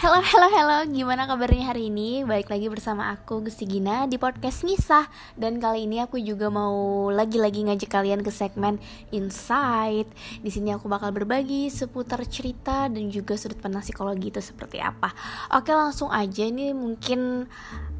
[0.00, 2.24] Halo, halo, halo, gimana kabarnya hari ini?
[2.24, 5.04] Baik lagi bersama aku, Gusti Gina, di podcast Ngisah.
[5.36, 8.80] Dan kali ini aku juga mau lagi-lagi ngajak kalian ke segmen
[9.12, 10.08] Insight.
[10.40, 15.12] Di sini aku bakal berbagi seputar cerita dan juga sudut pandang psikologi itu seperti apa.
[15.52, 17.44] Oke, langsung aja, ini mungkin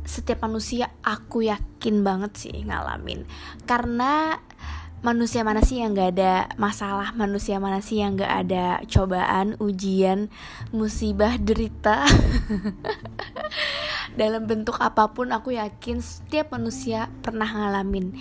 [0.01, 3.29] setiap manusia aku yakin banget sih ngalamin.
[3.69, 4.41] Karena
[5.01, 7.17] manusia mana sih yang gak ada masalah?
[7.17, 10.29] Manusia mana sih yang gak ada cobaan ujian
[10.77, 12.05] musibah derita?
[14.21, 18.13] Dalam bentuk apa pun aku yakin setiap manusia pernah ngalamin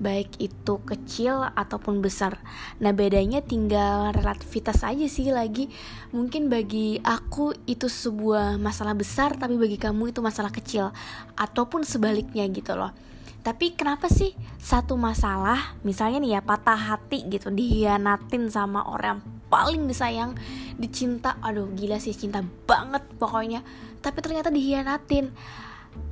[0.00, 2.40] baik itu kecil ataupun besar.
[2.80, 5.68] Nah bedanya tinggal relativitas aja sih lagi.
[6.16, 10.96] Mungkin bagi aku itu sebuah masalah besar tapi bagi kamu itu masalah kecil
[11.36, 13.11] ataupun sebaliknya gitu loh
[13.42, 19.18] tapi kenapa sih satu masalah misalnya nih ya patah hati gitu dihianatin sama orang
[19.50, 20.38] paling disayang
[20.78, 23.60] dicinta aduh gila sih cinta banget pokoknya
[24.02, 25.30] tapi ternyata dihianatin.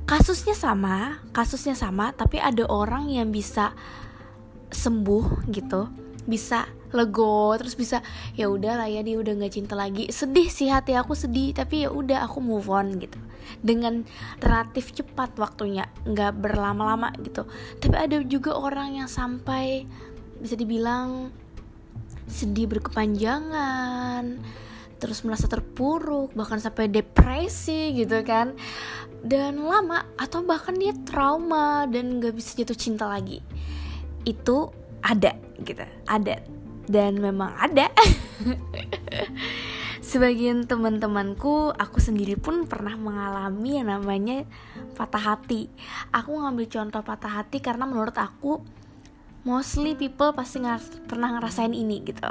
[0.07, 3.75] Kasusnya sama kasusnya sama tapi ada orang yang bisa
[4.71, 5.91] sembuh gitu
[6.25, 8.03] bisa lego terus bisa
[8.35, 10.07] ya udah lah ya dia udah nggak cinta lagi.
[10.11, 11.55] Sedih sih hati aku sedih.
[11.55, 13.17] Tapi ya udah aku move on gitu.
[13.59, 14.03] Dengan
[14.39, 17.47] relatif cepat waktunya nggak berlama-lama gitu.
[17.79, 19.87] Tapi ada juga orang yang sampai
[20.41, 21.29] bisa dibilang
[22.31, 24.39] sedih berkepanjangan
[25.01, 28.53] terus merasa terpuruk bahkan sampai depresi gitu kan.
[29.21, 33.41] Dan lama atau bahkan dia trauma dan nggak bisa jatuh cinta lagi.
[34.25, 36.41] Itu ada gitu ada
[36.91, 37.87] dan memang ada.
[40.11, 44.43] Sebagian teman-temanku aku sendiri pun pernah mengalami yang namanya
[44.99, 45.71] patah hati.
[46.11, 48.59] Aku ngambil contoh patah hati karena menurut aku
[49.47, 52.27] mostly people pasti ngar pernah ngerasain ini gitu.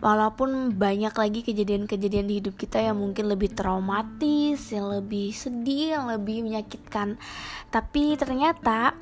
[0.00, 6.08] Walaupun banyak lagi kejadian-kejadian di hidup kita yang mungkin lebih traumatis yang lebih sedih yang
[6.08, 7.20] lebih menyakitkan.
[7.68, 8.96] Tapi ternyata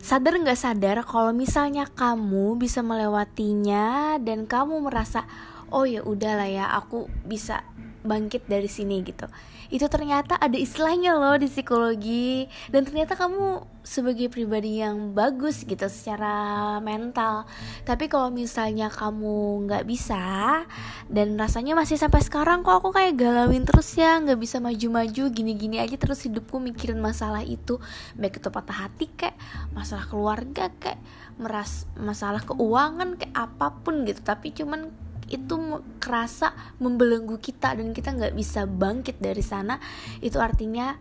[0.00, 5.28] sadar nggak sadar kalau misalnya kamu bisa melewatinya dan kamu merasa
[5.70, 7.62] oh ya udahlah ya aku bisa
[8.00, 9.28] bangkit dari sini gitu
[9.70, 12.50] itu ternyata ada istilahnya loh di psikologi.
[12.68, 17.46] Dan ternyata kamu sebagai pribadi yang bagus gitu secara mental.
[17.86, 20.62] Tapi kalau misalnya kamu nggak bisa
[21.06, 25.80] dan rasanya masih sampai sekarang kok aku kayak galauin terus ya nggak bisa maju-maju gini-gini
[25.80, 27.78] aja terus hidupku mikirin masalah itu.
[28.18, 29.38] Baik itu patah hati kayak
[29.72, 31.00] masalah keluarga kayak
[31.40, 34.20] meras masalah keuangan kayak apa pun gitu.
[34.20, 35.54] Tapi cuman itu
[36.02, 36.52] kerasa
[36.82, 39.78] membelenggu kita dan kita nggak bisa bangkit dari sana.
[40.18, 40.98] Itu artinya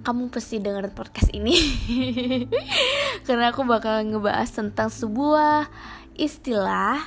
[0.00, 1.56] kamu pasti dengerin podcast ini.
[3.26, 5.68] Karena aku bakal ngebahas tentang sebuah
[6.16, 7.00] istilah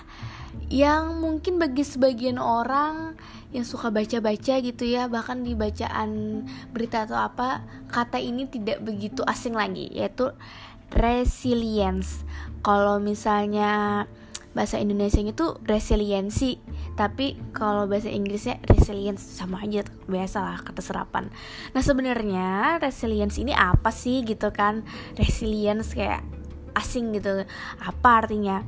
[0.70, 3.14] yang mungkin bagi sebagian orang
[3.54, 6.44] yang suka baca-baca gitu ya bahkan di bacaan
[6.76, 10.34] berita atau apa kata ini tidak begitu asing lagi yaitu
[10.92, 12.26] resilience.
[12.66, 14.06] Kalau misalnya
[14.56, 16.58] bahasa Indonesia itu resiliensi.
[16.96, 21.28] Tapi kalau bahasa Inggrisnya resilience sama aja biasa lah kata serapan.
[21.76, 24.88] Nah sebenarnya resilience ini apa sih gitu kan?
[25.20, 26.24] Resilience kayak
[26.74, 27.44] asing gitu.
[27.84, 28.64] Apa artinya?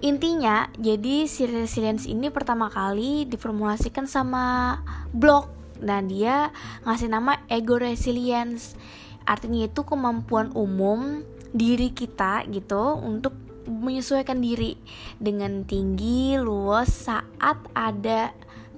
[0.00, 4.78] Intinya jadi si resilience ini pertama kali diformulasikan sama
[5.10, 5.50] blog
[5.82, 6.54] dan dia
[6.86, 8.78] ngasih nama ego resilience.
[9.26, 14.78] Artinya itu kemampuan umum diri kita gitu untuk menyesuaikan diri
[15.18, 18.30] dengan tinggi luas saat ada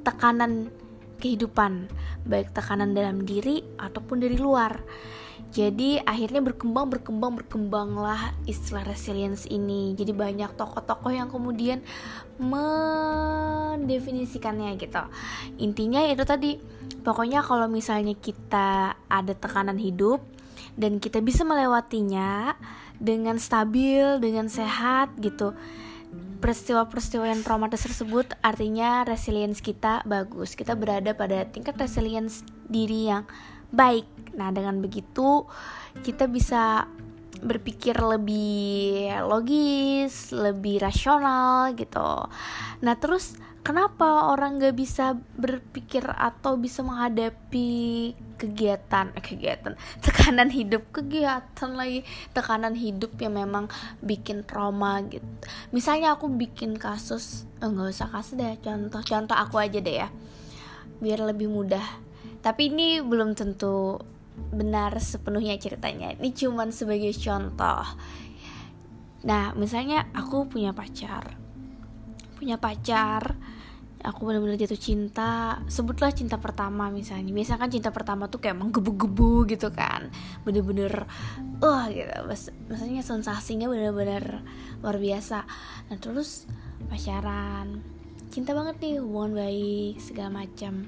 [0.02, 0.72] tekanan
[1.18, 1.90] kehidupan
[2.28, 4.84] baik tekanan dalam diri ataupun dari luar.
[5.48, 9.96] Jadi akhirnya berkembang berkembang berkembanglah istilah resilience ini.
[9.96, 11.80] Jadi banyak tokoh-tokoh yang kemudian
[12.36, 15.00] mendefinisikannya gitu.
[15.56, 16.60] Intinya itu tadi
[17.00, 20.20] pokoknya kalau misalnya kita ada tekanan hidup
[20.76, 22.52] dan kita bisa melewatinya
[22.98, 25.54] dengan stabil, dengan sehat gitu.
[26.38, 30.54] Peristiwa-peristiwa yang traumatis tersebut artinya resilience kita bagus.
[30.54, 33.26] Kita berada pada tingkat resilience diri yang
[33.74, 34.06] baik.
[34.38, 35.46] Nah, dengan begitu
[36.06, 36.86] kita bisa
[37.38, 42.26] berpikir lebih logis, lebih rasional gitu.
[42.82, 43.38] Nah, terus
[43.68, 52.00] kenapa orang gak bisa berpikir atau bisa menghadapi kegiatan eh, kegiatan tekanan hidup kegiatan lagi
[52.32, 53.68] tekanan hidup yang memang
[54.00, 55.28] bikin trauma gitu.
[55.68, 60.08] Misalnya aku bikin kasus enggak eh, usah kasih deh contoh contoh aku aja deh ya
[61.04, 61.84] biar lebih mudah.
[62.40, 64.00] Tapi ini belum tentu
[64.48, 67.84] benar sepenuhnya ceritanya ini cuman sebagai contoh.
[69.28, 71.36] Nah misalnya aku punya pacar
[72.38, 73.34] punya pacar
[74.02, 75.58] aku benar-benar jatuh cinta.
[75.66, 77.30] Sebutlah cinta pertama misalnya.
[77.34, 80.10] Biasanya kan cinta pertama tuh kayak menggebu-gebu gitu kan.
[80.46, 81.06] Bener-bener
[81.58, 82.12] wah uh, gitu.
[82.26, 84.42] Mas, maksudnya sensasinya bener-bener
[84.82, 85.44] luar biasa.
[85.90, 86.46] Nah terus
[86.86, 87.82] pacaran.
[88.28, 90.86] Cinta banget nih hubungan baik segala macam.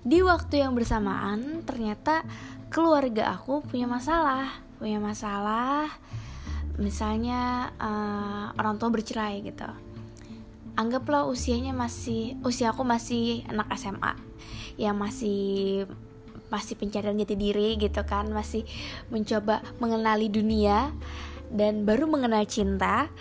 [0.00, 2.24] Di waktu yang bersamaan ternyata
[2.72, 4.48] keluarga aku punya masalah.
[4.80, 5.92] Punya masalah
[6.80, 9.89] misalnya uh, orang tua bercerai gitu
[10.80, 14.16] anggaplah usianya masih usia aku masih anak SMA
[14.80, 15.84] yang masih
[16.48, 18.32] masih pencarian jati diri gitu kan.
[18.32, 18.64] Masih
[19.12, 20.88] mencoba mengenali dunia
[21.52, 23.12] dan baru mengenal cinta.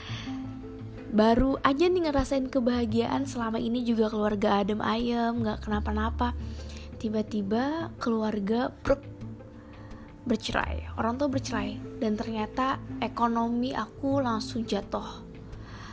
[1.10, 3.28] Baru aja nih ngerasain kebahagiaan.
[3.28, 6.32] Selama ini juga keluarga adem ayem nggak kenapa-napa.
[7.00, 9.04] Tiba-tiba keluarga bruk,
[10.24, 10.96] bercerai.
[10.96, 11.76] Orang tua bercerai.
[12.00, 15.29] Dan ternyata ekonomi aku langsung jatuh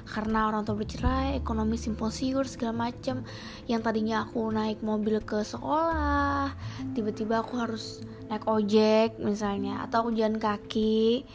[0.06, 3.26] karena orang tua bercerai ekonomi simpul siur segala macam
[3.66, 6.54] yang tadinya aku naik mobil ke sekolah
[6.94, 8.00] tiba-tiba aku harus
[8.30, 11.26] naik ojek misalnya atau aku jalan kaki.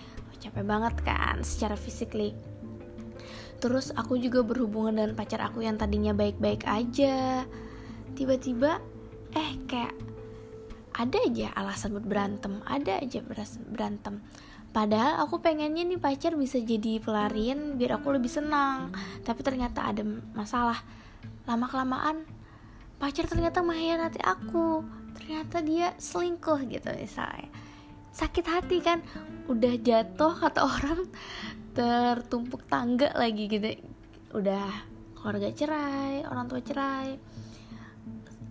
[0.41, 2.33] Capek banget kan secara physically
[3.62, 7.45] terus aku juga berhubungan dengan pacar aku yang tadinya baik-baik aja.
[8.18, 8.81] Tiba-tiba
[9.38, 9.94] eh kayak
[10.97, 13.23] ada aja alasan buat berantem ada aja
[13.71, 14.19] berantem
[14.71, 18.95] Padahal aku pengennya nih pacar bisa jadi pelarian biar aku lebih senang.
[19.27, 20.00] Tapi ternyata ada
[20.31, 20.79] masalah.
[21.44, 22.23] Lama kelamaan
[22.95, 24.88] pacar ternyata mengkhianati aku.
[25.19, 27.51] Ternyata dia selingkuh gitu misalnya.
[28.15, 29.03] Sakit hati kan.
[29.51, 31.03] Udah jatuh kata orang
[31.75, 33.75] tertumpuk tangga lagi gitu.
[34.31, 34.71] Udah
[35.19, 37.19] keluarga cerai, orang tua cerai.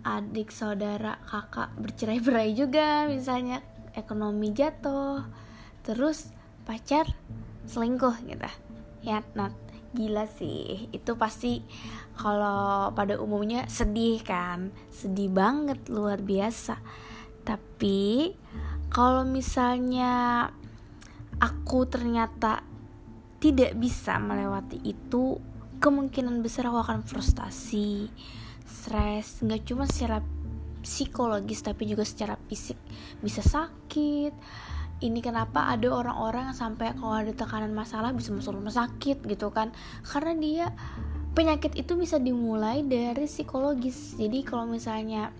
[0.05, 3.65] Adik, saudara, kakak bercerai-berai juga misalnya.
[3.97, 5.19] Ekonomi jatuh
[5.91, 6.31] terus
[6.63, 7.03] pacar
[7.67, 8.47] selingkuh gitu.
[9.03, 9.51] Ya not
[9.91, 10.87] gila sih.
[10.95, 11.59] Itu pasti
[12.15, 14.71] kalau pada umumnya sedih kan.
[14.87, 16.79] Sedih banget luar biasa.
[17.43, 18.31] Tapi
[18.87, 20.47] kalau misalnya
[21.43, 22.63] aku ternyata
[23.43, 25.43] tidak bisa melewati itu
[25.81, 28.07] kemungkinan besar aku akan frustasi
[28.63, 29.43] stres.
[29.43, 30.23] Nggak cuma secara
[30.79, 32.79] psikologis tapi juga secara fisik.
[33.19, 34.33] Bisa sakit
[35.01, 39.49] ini kenapa ada orang-orang yang sampai kalau ada tekanan masalah bisa masuk rumah sakit gitu
[39.49, 39.73] kan.
[40.05, 40.65] Karena dia
[41.33, 44.13] penyakit itu bisa dimulai dari psikologis.
[44.15, 45.33] Jadi kalau misalnya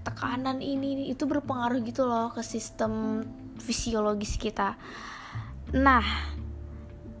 [0.00, 3.20] tekanan ini itu berpengaruh gitu loh ke sistem
[3.60, 4.80] fisiologis kita.
[5.76, 6.04] Nah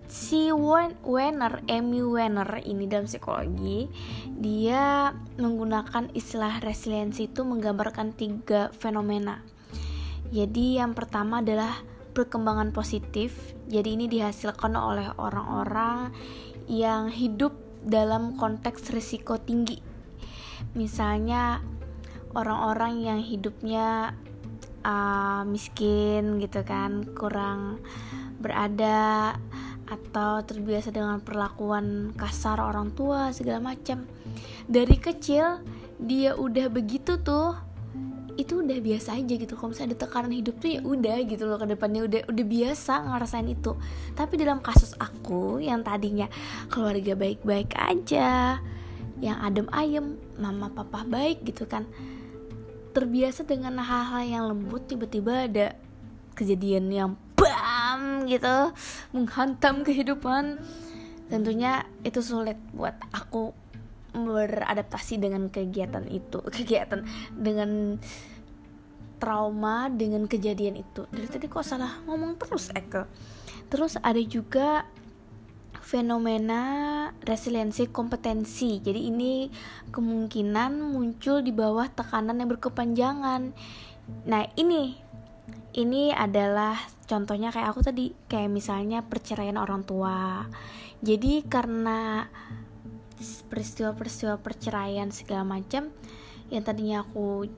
[0.08, 3.92] si Wenner, Amy Wenner ini dalam psikologi,
[4.32, 9.57] dia menggunakan istilah resiliensi itu menggambarkan tiga fenomena
[10.28, 11.80] jadi yang pertama adalah
[12.12, 13.54] perkembangan positif.
[13.70, 16.12] Jadi ini dihasilkan oleh orang-orang
[16.68, 19.80] yang hidup dalam konteks risiko tinggi.
[20.74, 21.62] Misalnya
[22.34, 24.12] orang-orang yang hidupnya
[24.84, 27.80] uh, miskin gitu kan, kurang
[28.42, 29.38] berada
[29.88, 34.04] atau terbiasa dengan perlakuan kasar orang tua segala macam.
[34.68, 35.64] Dari kecil
[35.96, 37.56] dia udah begitu tuh
[38.38, 39.58] itu udah biasa aja gitu.
[39.58, 42.92] Kalau misalnya ada tekanan hidup tuh ya udah gitu loh ke depannya udah udah biasa
[43.10, 43.74] ngerasain itu.
[44.14, 46.30] Tapi dalam kasus aku yang tadinya
[46.70, 48.62] keluarga baik-baik aja
[49.18, 51.82] yang adem ayem mama papa baik gitu kan
[52.94, 55.66] terbiasa dengan hal-hal yang lembut tiba-tiba ada
[56.38, 58.70] kejadian yang bam gitu
[59.10, 60.62] menghantam kehidupan.
[61.26, 63.52] Tentunya itu sulit buat aku
[64.16, 67.04] beradaptasi dengan kegiatan itu kegiatan
[67.36, 68.00] dengan
[69.18, 71.04] trauma dengan kejadian itu.
[71.10, 73.04] Dari tadi kok salah ngomong terus Eke
[73.68, 74.88] terus ada juga
[75.84, 76.62] fenomena
[77.24, 78.80] resiliensi kompetensi.
[78.80, 79.48] Jadi ini
[79.88, 83.52] kemungkinan muncul di bawah tekanan yang berkepanjangan.
[84.28, 84.96] Nah ini
[85.76, 86.76] ini adalah
[87.08, 88.12] contohnya kayak aku tadi.
[88.28, 90.44] Kayak misalnya perceraian orang tua.
[91.00, 92.26] Jadi karena
[93.48, 95.88] peristiwa-peristiwa perceraian segala macam
[96.48, 97.48] yang tadinya aku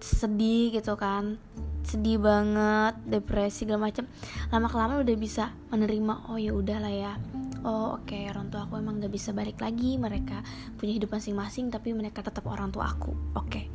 [0.00, 1.36] sedih gitu kan.
[1.84, 4.04] Sedih banget depresi segala macam
[4.52, 7.12] lama kelamaan udah bisa menerima oh ya udahlah ya.
[7.60, 10.00] Oh oke okay, orang tua aku emang gak bisa balik lagi.
[10.00, 10.40] Mereka
[10.80, 13.12] punya hidup masing-masing tapi mereka tetap orang tua aku.
[13.36, 13.48] Oke.
[13.48, 13.66] Okay.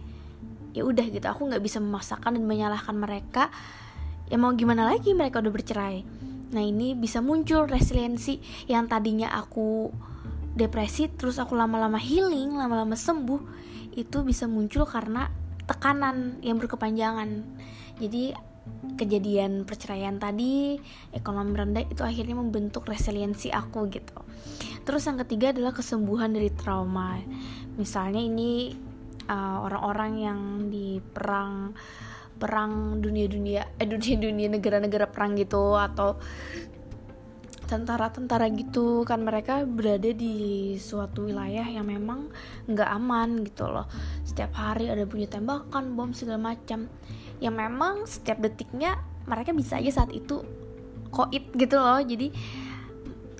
[0.76, 3.48] ya udah gitu aku nggak bisa memaksakan dan menyalahkan mereka.
[4.28, 6.04] Ya mau gimana lagi mereka udah bercerai.
[6.52, 9.88] Nah ini bisa muncul resiliensi yang tadinya aku
[10.56, 13.42] depresi terus aku lama-lama healing lama-lama sembuh
[14.00, 15.28] itu bisa muncul karena
[15.66, 17.44] tekanan yang berkepanjangan.
[18.02, 18.34] Jadi
[18.96, 20.80] kejadian perceraian tadi
[21.14, 24.18] ekonomi rendah itu akhirnya membentuk resiliensi aku gitu.
[24.86, 27.18] Terus yang ketiga adalah kesembuhan dari trauma.
[27.78, 28.74] Misalnya ini
[29.30, 31.74] uh, orang-orang uh, yang di perang
[32.36, 36.20] perang dunia-dunia eh dunia-dunia negara-negara perang gitu atau
[37.66, 39.04] tentara-tentara gitu.
[39.04, 42.30] Kan mereka berada di suatu wilayah yang memang
[42.70, 43.90] nggak aman gitu loh.
[44.24, 46.88] Setiap hari ada bunyi tembakan bom segala macam.
[47.44, 50.46] Yang memang setiap detiknya mereka bisa aja saat itu
[51.10, 52.00] koit gitu loh.
[52.00, 52.32] Jadi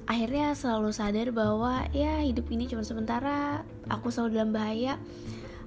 [0.06, 3.62] akhirnya selalu sadar bahwa ya hidup ini cuma sementara.
[3.88, 4.98] Aku selalu dalam bahaya.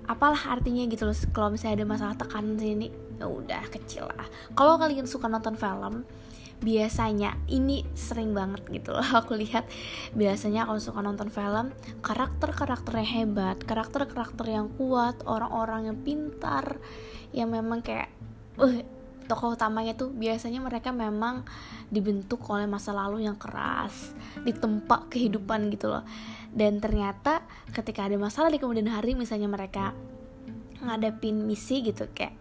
[0.08, 2.88] Apalah artinya gitu loh kalau misalnya ada masalah tekanan sini
[3.20, 4.24] ya udah kecil lah.
[4.56, 6.08] Kalau kalian suka nonton film
[6.58, 9.66] biasanya ini sering banget gitu loh aku lihat
[10.14, 11.70] biasanya kalau suka nonton film
[12.02, 16.82] karakter-karakter yang hebat karakter-karakter yang kuat orang-orang yang pintar
[17.30, 18.10] yang memang kayak
[18.58, 18.82] uh,
[19.28, 21.44] tokoh utamanya tuh biasanya mereka memang
[21.92, 26.02] dibentuk oleh masa lalu yang keras ditempa kehidupan gitu loh.
[26.48, 27.44] Dan ternyata
[27.76, 29.92] ketika ada masalah di kemudian hari misalnya mereka
[30.80, 32.32] ngadepin misi gitu kayak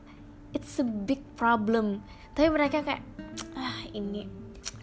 [0.55, 1.99] it's a big problem.
[2.31, 3.03] Tapi mereka kayak
[3.97, 4.29] ini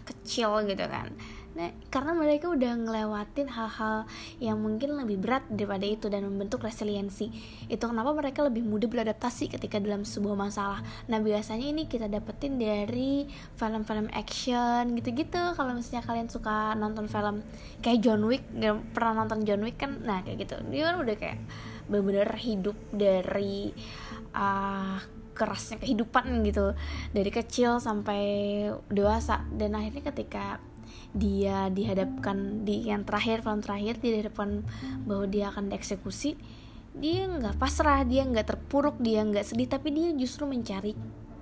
[0.04, 1.14] kecil gitu kan
[1.54, 4.11] Nah, karena mereka udah ngelewatin hal-hal
[4.42, 7.30] yang mungkin lebih berat daripada itu dan membentuk resiliensi.
[7.71, 10.83] Itu kenapa mereka lebih mudah beradaptasi ketika dalam sebuah masalah.
[11.06, 15.54] Nah, biasanya ini kita dapetin dari film-film action gitu-gitu.
[15.54, 17.47] Kalau misalnya kalian suka nonton film
[17.87, 18.42] kayak John Wick,
[18.90, 20.02] pernah nonton John Wick kan?
[20.02, 20.59] Nah, kayak gitu.
[20.75, 21.38] Dia kan udah kayak
[21.87, 23.71] bener-bener hidup dari
[24.35, 24.99] uh,
[25.34, 26.72] kerasnya kehidupan gitu
[27.10, 28.22] dari kecil sampai
[28.88, 29.42] dewasa.
[29.50, 30.62] Dan akhirnya ketika
[31.14, 34.66] dia dihadapkan di yang terakhir film terakhir dia dihadapkan
[35.06, 36.34] bahwa dia akan dieksekusi
[36.94, 40.94] dia nggak pasrah dia nggak terpuruk dia nggak sedih tapi dia justru mencari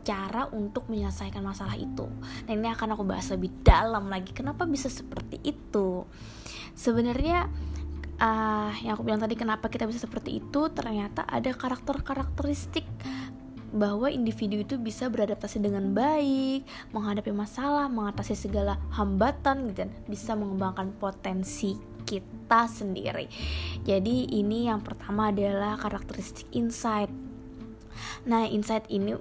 [0.03, 2.11] cara untuk menyelesaikan masalah itu.
[2.47, 6.03] Nah ini akan aku bahas lebih dalam lagi kenapa bisa seperti itu?
[6.75, 7.47] Sebenarnya
[8.19, 12.85] uh, yang aku bilang tadi kenapa kita bisa seperti itu ternyata ada karakter-karakteristik
[13.73, 20.37] bahwa individu itu bisa beradaptasi dengan baik, menghadapi masalah, mengatasi segala hambatan gitu, dan bisa
[20.37, 23.33] mengembangkan potensi kita sendiri.
[23.89, 27.09] Jadi ini yang pertama adalah karakteristik insight.
[28.29, 29.17] Nah, insight ini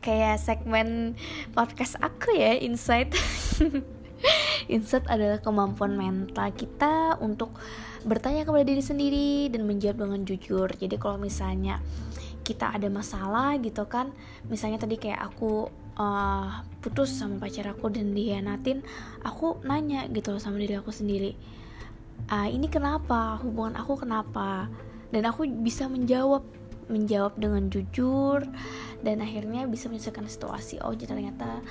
[0.00, 1.18] kayak segmen
[1.50, 3.10] podcast aku ya, insight.
[4.72, 7.54] insight adalah kemampuan mental kita untuk
[8.06, 10.68] bertanya kepada diri sendiri dan menjawab dengan jujur.
[10.70, 11.82] Jadi kalau misalnya
[12.46, 14.14] kita ada masalah gitu kan.
[14.46, 15.66] Misalnya tadi kayak aku
[15.98, 18.86] uh, putus sama pacar aku dan dihianatin
[19.26, 21.34] aku nanya gitu loh sama diri aku sendiri
[22.30, 23.38] uh, ini kenapa?
[23.42, 24.70] Hubungan aku kenapa?
[25.10, 26.42] Dan aku bisa menjawab
[26.86, 28.46] menjawab dengan jujur
[29.02, 30.78] dan akhirnya bisa menyelesaikan situasi.
[30.82, 31.62] Oh ternyata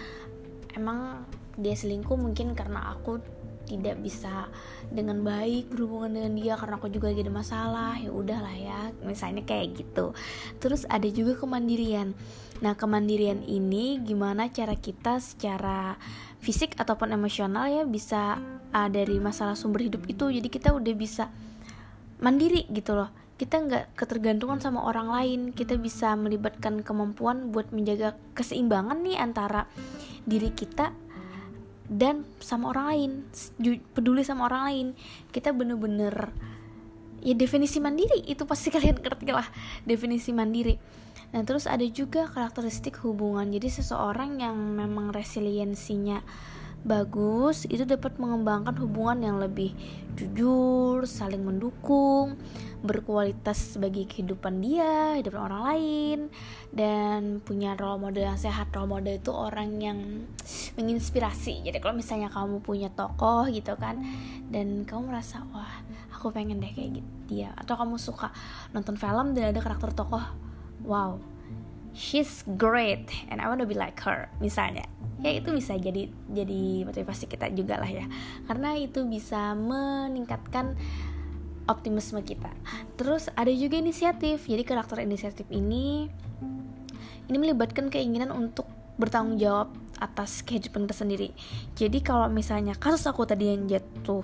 [0.76, 1.24] emang
[1.56, 3.24] dia selingkuh mungkin karena aku
[3.66, 4.48] tidak bisa
[4.94, 9.42] dengan baik berhubungan dengan dia karena aku juga lagi ada masalah ya udahlah ya misalnya
[9.44, 10.14] kayak gitu.
[10.62, 12.14] Terus ada juga kemandirian.
[12.64, 16.00] Nah kemandirian ini gimana cara kita secara
[16.40, 18.38] fisik ataupun emosional ya bisa
[18.72, 21.28] uh, dari masalah sumber hidup itu jadi kita udah bisa
[22.22, 23.10] mandiri gitu loh.
[23.36, 29.68] Kita nggak ketergantungan sama orang lain kita bisa melibatkan kemampuan buat menjaga keseimbangan nih antara
[30.24, 30.96] diri kita
[31.86, 33.12] dan sama orang lain
[33.94, 34.88] peduli sama orang lain.
[35.30, 36.34] Kita bener-bener
[37.26, 39.48] ya definisi mandiri itu pasti kalian ngerti lah
[39.86, 40.78] definisi mandiri.
[41.34, 43.50] Nah terus ada juga karakteristik hubungan.
[43.50, 46.22] Jadi seseorang yang memang resiliensinya
[46.86, 49.74] bagus itu dapat mengembangkan hubungan yang lebih
[50.14, 52.38] jujur, saling mendukung,
[52.86, 56.20] berkualitas bagi kehidupan dia, hidup orang lain,
[56.70, 58.70] dan punya role model yang sehat.
[58.72, 60.00] Role model itu orang yang
[60.78, 61.66] menginspirasi.
[61.66, 64.00] Jadi kalau misalnya kamu punya tokoh gitu kan,
[64.54, 65.82] dan kamu merasa wah
[66.14, 68.30] aku pengen deh kayak gitu dia, atau kamu suka
[68.72, 70.24] nonton film dan ada karakter tokoh,
[70.86, 71.18] wow
[71.96, 74.84] she's great and I wanna be like her misalnya
[75.24, 78.06] ya itu bisa jadi jadi motivasi kita juga lah ya
[78.52, 80.76] karena itu bisa meningkatkan
[81.66, 82.50] optimisme kita.
[82.98, 84.46] Terus ada juga inisiatif.
[84.46, 86.10] Jadi karakter inisiatif ini
[87.30, 91.30] ini melibatkan keinginan untuk bertanggung jawab atas kehidupan kita sendiri
[91.76, 94.24] jadi kalau misalnya kasus aku tadi yang jatuh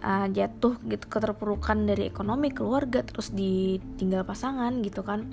[0.00, 5.28] uh, jatuh gitu keterpurukan dari ekonomi keluarga terus ditinggal pasangan gitu kan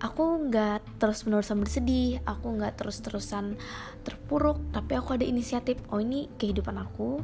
[0.00, 3.58] aku nggak terus menerusan bersedih aku nggak terus terusan
[4.06, 5.80] terpuruk tapi aku ada inisiatif.
[5.90, 7.20] Oh ini kehidupan aku.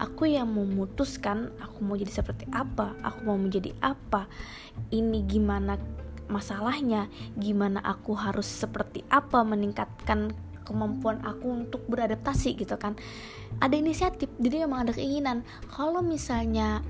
[0.00, 4.28] Aku yang memutuskan aku mau jadi seperti apa aku mau menjadi apa.
[4.92, 5.78] Ini gimana
[6.28, 7.08] masalahnya?
[7.36, 12.96] Gimana aku harus seperti apa meningkatkan kemampuan aku untuk beradaptasi gitu kan?
[13.60, 15.46] Ada inisiatif jadi memang ada keinginan.
[15.70, 16.82] Kalau misalnya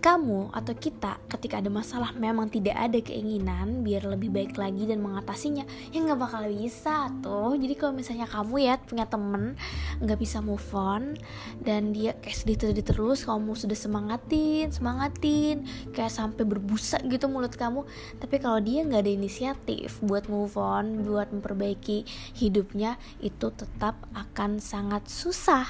[0.00, 5.04] kamu atau kita ketika ada masalah memang tidak ada keinginan biar lebih baik lagi dan
[5.04, 7.54] mengatasinya ya nggak bakal bisa tuh.
[7.54, 9.54] Jadi kalau misalnya kamu ya punya temen
[10.00, 11.14] nggak bisa move on
[11.62, 17.52] dan dia kayak sedih sedih terus kamu sudah semangatin semangatin kayak sampai berbusa gitu mulut
[17.54, 17.84] kamu
[18.16, 22.08] tapi kalau dia nggak ada inisiatif buat move on buat memperbaiki
[22.40, 25.66] hidupnya itu tetap akan sangat susah.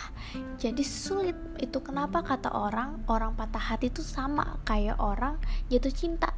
[0.60, 1.37] Jadi sulit.
[1.60, 5.41] Itu kenapa kata orang orang patah hati itu sama kayak orang
[5.73, 6.35] jatuh cinta.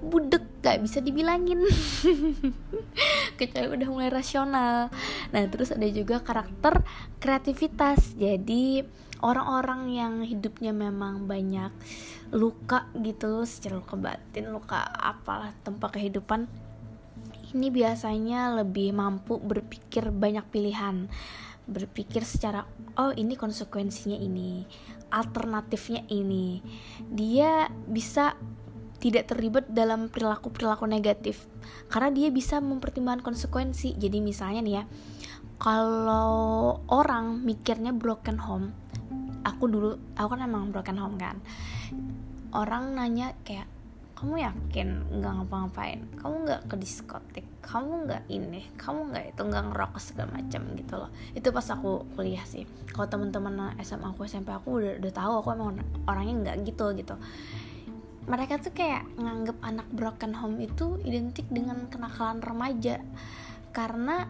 [0.00, 1.60] Budek gak bisa dibilangin.
[3.38, 4.88] Kecuali udah mulai rasional.
[5.32, 6.80] Nah terus ada juga karakter
[7.20, 8.16] kreativitas.
[8.16, 8.84] Jadi
[9.24, 11.72] orang-orang yang hidupnya memang banyak
[12.34, 16.50] luka gitu secara luka batin luka apalah tempat kehidupan
[17.54, 21.06] ini biasanya lebih mampu berpikir banyak pilihan
[21.66, 22.62] berpikir secara
[22.96, 24.66] oh ini konsekuensinya ini
[25.10, 26.62] alternatifnya ini.
[27.06, 28.34] Dia bisa
[28.96, 31.44] tidak terlibat dalam perilaku-perilaku negatif
[31.92, 33.94] karena dia bisa mempertimbangkan konsekuensi.
[33.98, 34.84] Jadi misalnya nih ya
[35.56, 38.76] kalau orang mikirnya broken home
[39.46, 41.40] aku dulu aku kan emang broken home kan
[42.52, 43.70] orang nanya kayak
[44.16, 46.00] kamu yakin nggak ngapa-ngapain?
[46.16, 47.44] Kamu nggak ke diskotik?
[47.60, 48.64] Kamu nggak ini?
[48.80, 51.10] Kamu nggak itu nggak ngerokok segala macam gitu loh.
[51.36, 52.64] Itu pas aku kuliah sih.
[52.96, 55.76] Kalau teman-teman SMA aku SMP aku udah udah tahu aku emang
[56.08, 57.14] orangnya nggak gitu gitu.
[58.24, 63.04] Mereka tuh kayak nganggep anak broken home itu identik dengan kenakalan remaja.
[63.76, 64.24] Karena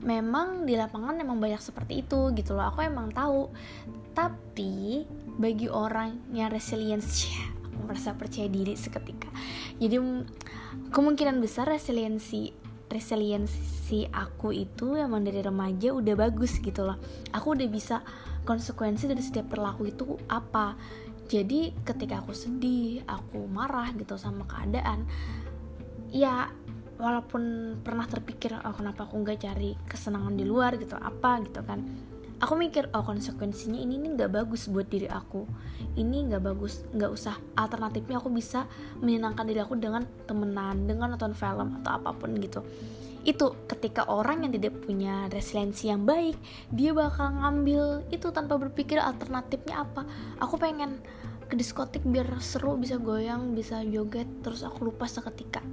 [0.00, 2.72] memang di lapangan emang banyak seperti itu gitu loh.
[2.72, 3.52] Aku emang tahu.
[4.16, 5.04] Tapi
[5.36, 7.28] bagi orang yang resilience
[7.84, 9.30] merasa percaya diri seketika.
[9.78, 9.96] Jadi
[10.90, 16.96] kemungkinan besar resiliensi resiliensi aku itu emang dari remaja udah bagus gitu loh.
[17.36, 18.00] Aku udah bisa
[18.48, 20.72] konsekuensi dari setiap perilaku itu apa.
[21.28, 25.04] Jadi ketika aku sedih aku marah gitu sama keadaan
[26.08, 26.48] ya
[26.96, 31.84] walaupun pernah terpikir oh kenapa aku nggak cari kesenangan di luar gitu apa gitu kan
[32.38, 35.46] aku mikir oh konsekuensinya ini nih nggak bagus buat diri aku.
[35.98, 37.36] Ini nggak bagus nggak usah.
[37.58, 38.66] Alternatifnya aku bisa
[39.02, 42.62] menyenangkan diri aku dengan temenan dengan nonton film atau apa pun gitu.
[43.26, 46.38] Itu ketika orang yang tidak punya resiliensi yang baik
[46.70, 50.06] dia bakal ngambil itu tanpa berpikir alternatifnya apa.
[50.38, 51.02] Aku pengen
[51.48, 55.64] ke diskotik biar seru bisa goyang bisa joget terus aku lupa seketika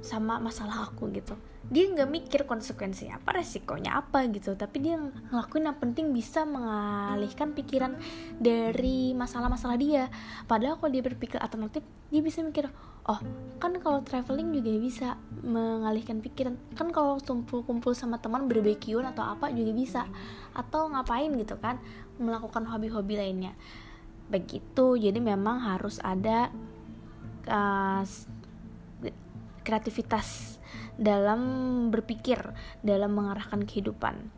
[0.00, 1.36] sama masalah aku gitu
[1.68, 4.56] dia nggak mikir konsekuensinya apa resikonya apa gitu.
[4.56, 8.00] Tapi dia ngelakuin yang penting bisa mengalihkan pikiran
[8.40, 10.08] dari masalah-masalah dia.
[10.48, 12.72] Padahal kalau dia berpikir alternatif dia bisa mikir
[13.06, 13.20] oh
[13.60, 15.08] kan kalau traveling juga bisa
[15.44, 16.56] mengalihkan pikiran.
[16.72, 20.02] Kan kalau kumpul-kumpul sama teman berbekyun atau apa juga bisa.
[20.56, 21.76] Atau ngapain gitu kan
[22.16, 23.52] melakukan hobi-hobi lainnya.
[24.32, 24.96] Begitu.
[24.96, 26.48] Jadi memang harus ada
[27.46, 28.02] uh,
[29.60, 30.59] kreativitas
[31.00, 31.40] dalam
[31.88, 32.52] berpikir,
[32.84, 34.28] dalam mengarahkan kehidupan.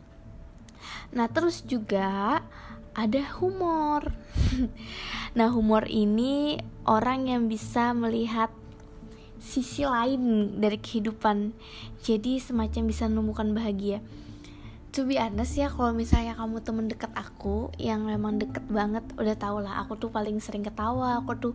[1.11, 2.39] Nah, terus juga
[2.95, 4.15] ada humor.
[5.37, 6.55] nah, humor ini
[6.87, 8.49] orang yang bisa melihat
[9.43, 11.51] sisi lain dari kehidupan.
[11.99, 13.99] Jadi semacam bisa menemukan bahagia.
[14.95, 19.35] To be honest ya, kalau misalnya kamu temen deket aku yang memang deket banget, udah
[19.35, 21.53] tau lah aku tuh paling sering ketawa, aku tuh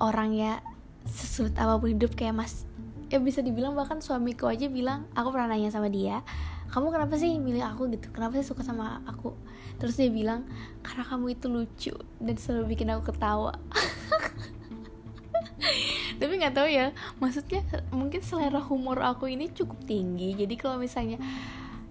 [0.00, 0.64] orang ya
[1.06, 2.66] sesulit apa pun hidup kayak mas
[3.06, 6.26] ya bisa dibilang bahkan suamiku aja bilang aku pernah nanya sama dia
[6.70, 8.10] kamu kenapa sih milih aku gitu?
[8.10, 9.34] Kenapa sih suka sama aku
[9.76, 10.48] terus dia bilang
[10.80, 13.60] karena kamu itu lucu dan selalu bikin aku ketawa.
[16.18, 17.60] Tapi nggak tahu ya maksudnya
[17.92, 20.32] mungkin selera humor aku ini cukup tinggi.
[20.32, 21.20] Jadi kalau misalnya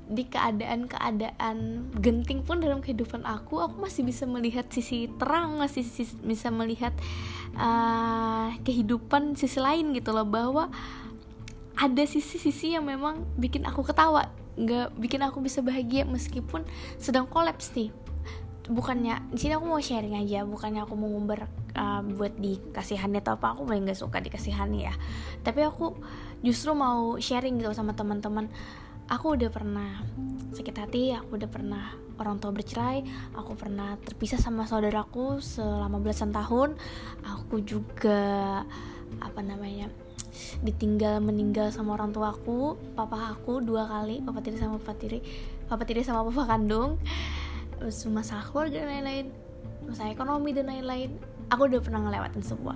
[0.05, 5.81] di keadaan-keadaan genting pun dalam kehidupan aku aku masih bisa melihat sisi terang masih
[6.21, 6.93] bisa melihat
[7.57, 10.25] uh, kehidupan sisi lain gitu loh.
[10.25, 10.73] Bahwa
[11.75, 14.31] ada sisi-sisi yang memang bikin aku ketawa.
[14.55, 16.63] Nggak bikin aku bisa bahagia meskipun
[16.95, 17.91] sedang kolaps nih.
[18.65, 21.45] Bukannya di sini aku mau sharing aja bukannya aku mau ngumbar
[21.77, 24.93] uh, buat dikasihani atau apa aku paling nggak suka dikasihani ya.
[25.45, 25.93] Tapi aku
[26.41, 28.49] justru mau sharing gitu sama teman-teman.
[29.05, 30.01] Aku udah pernah
[30.55, 33.03] sakit hati aku udah pernah orang tua bercerai
[33.35, 36.79] aku pernah terpisah sama saudaraku selama belasan tahun.
[37.21, 38.63] Aku juga
[39.21, 39.91] apa namanya
[40.61, 45.19] ditinggal meninggal sama orang tuaku papa aku dua kali papa tiri sama papa tiri
[45.67, 47.01] papa tiri sama papa kandung
[47.79, 49.27] terus masalah keluarga dan lain-lain
[49.85, 51.11] masalah ekonomi dan lain-lain
[51.51, 52.75] aku udah pernah ngelewatin semua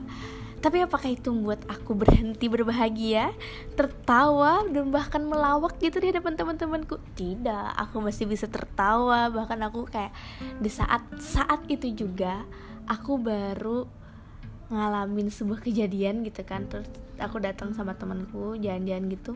[0.60, 3.32] tapi apakah itu membuat aku berhenti berbahagia,
[3.80, 7.00] tertawa dan bahkan melawak gitu di hadapan teman-temanku?
[7.15, 9.32] Tidak, aku masih bisa tertawa.
[9.32, 10.12] Bahkan aku kayak
[10.60, 12.43] di saat saat itu juga
[12.91, 13.88] aku baru
[14.67, 16.67] ngalamin sebuah kejadian gitu kan.
[16.67, 19.36] Terus aku datang sama temanku jalan-jalan gitu.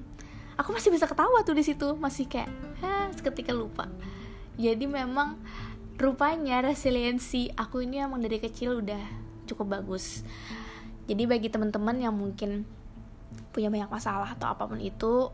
[0.57, 2.49] Aku masih bisa ketawa tuh di situ, masih kayak
[3.17, 3.89] seketika lupa.
[4.57, 5.41] Jadi memang
[5.97, 9.01] rupanya resiliensi aku ini emang dari kecil udah
[9.45, 10.25] cukup bagus
[11.05, 12.65] jadi bagi teman-teman yang mungkin
[13.53, 15.29] punya banyak masalah atau apa pun itu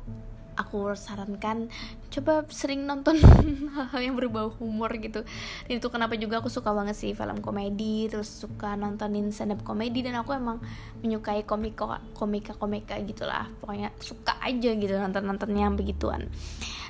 [0.59, 1.71] aku sarankan
[2.11, 3.15] coba sering nonton
[3.73, 5.23] hal-hal yang berbau humor gitu.
[5.71, 10.03] Itu kenapa juga aku suka banget sih film komedi terus suka nontonin stand up komedi
[10.03, 10.59] dan aku emang
[10.99, 13.47] menyukai komika komika komika gitulah.
[13.63, 16.27] Pokoknya suka aja gitu nonton nontonnya yang begituan.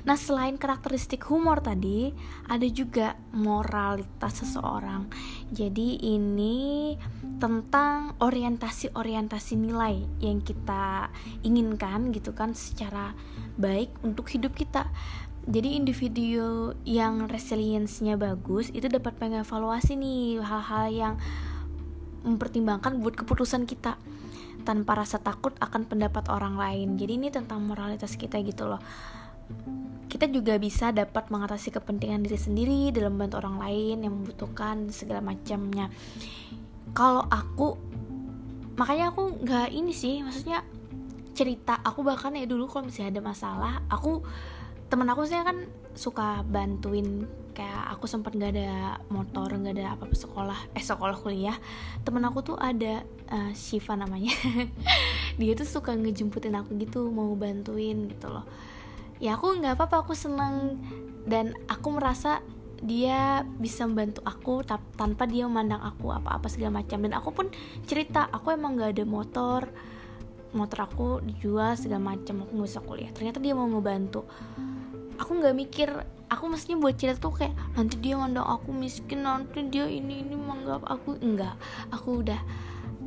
[0.00, 2.08] Nah selain karakteristik humor tadi
[2.48, 5.12] ada juga moralitas seseorang.
[5.52, 6.96] Jadi ini
[7.36, 11.12] tentang orientasi-orientasi nilai yang kita
[11.44, 13.12] inginkan gitu kan secara
[13.56, 14.86] baik untuk hidup kita.
[15.48, 21.14] Jadi individu yang resiliensinya bagus itu dapat mengevaluasi nih hal-hal yang
[22.22, 23.96] mempertimbangkan buat keputusan kita.
[24.60, 27.00] Tanpa rasa takut akan pendapat orang lain.
[27.00, 28.82] Jadi ini tentang moralitas kita gitu loh.
[30.06, 35.24] Kita juga bisa dapat mengatasi kepentingan diri sendiri dalam membantu orang lain yang membutuhkan segala
[35.24, 35.88] macamnya.
[36.92, 37.80] Kalau aku
[38.76, 40.64] makanya aku nggak ini sih maksudnya
[41.40, 41.80] cerita.
[41.80, 44.20] Aku bahkan ya dulu kalau misalnya ada masalah aku
[44.92, 45.64] temen aku sih kan
[45.96, 47.24] suka bantuin.
[47.56, 51.56] Kayak aku sempat nggak ada motor nggak ada apa apa sekolah eh sekolah kuliah.
[52.04, 53.00] Temen aku tuh ada
[53.32, 54.36] uh, Shiva namanya.
[55.40, 58.44] Dia tuh suka ngejemputin aku gitu mau bantuin gitu loh.
[59.16, 60.76] Ya aku nggak apa-apa aku senang
[61.24, 62.44] dan aku merasa
[62.80, 64.64] dia bisa membantu aku
[64.96, 67.04] tanpa dia memandang aku apa-apa segala macam.
[67.04, 67.46] Dan aku pun
[67.84, 69.68] cerita aku emang nggak ada motor
[70.52, 73.10] motor aku dijual segala macam aku nggak bisa kuliah.
[73.14, 74.26] Ternyata dia mau ngebantu.
[75.20, 75.88] Aku nggak mikir.
[76.30, 80.34] Aku mestinya buat cerita tuh kayak nanti dia mandang aku miskin nanti dia ini ini
[80.38, 81.18] menganggap aku.
[81.18, 81.58] Enggak.
[81.90, 82.38] Aku udah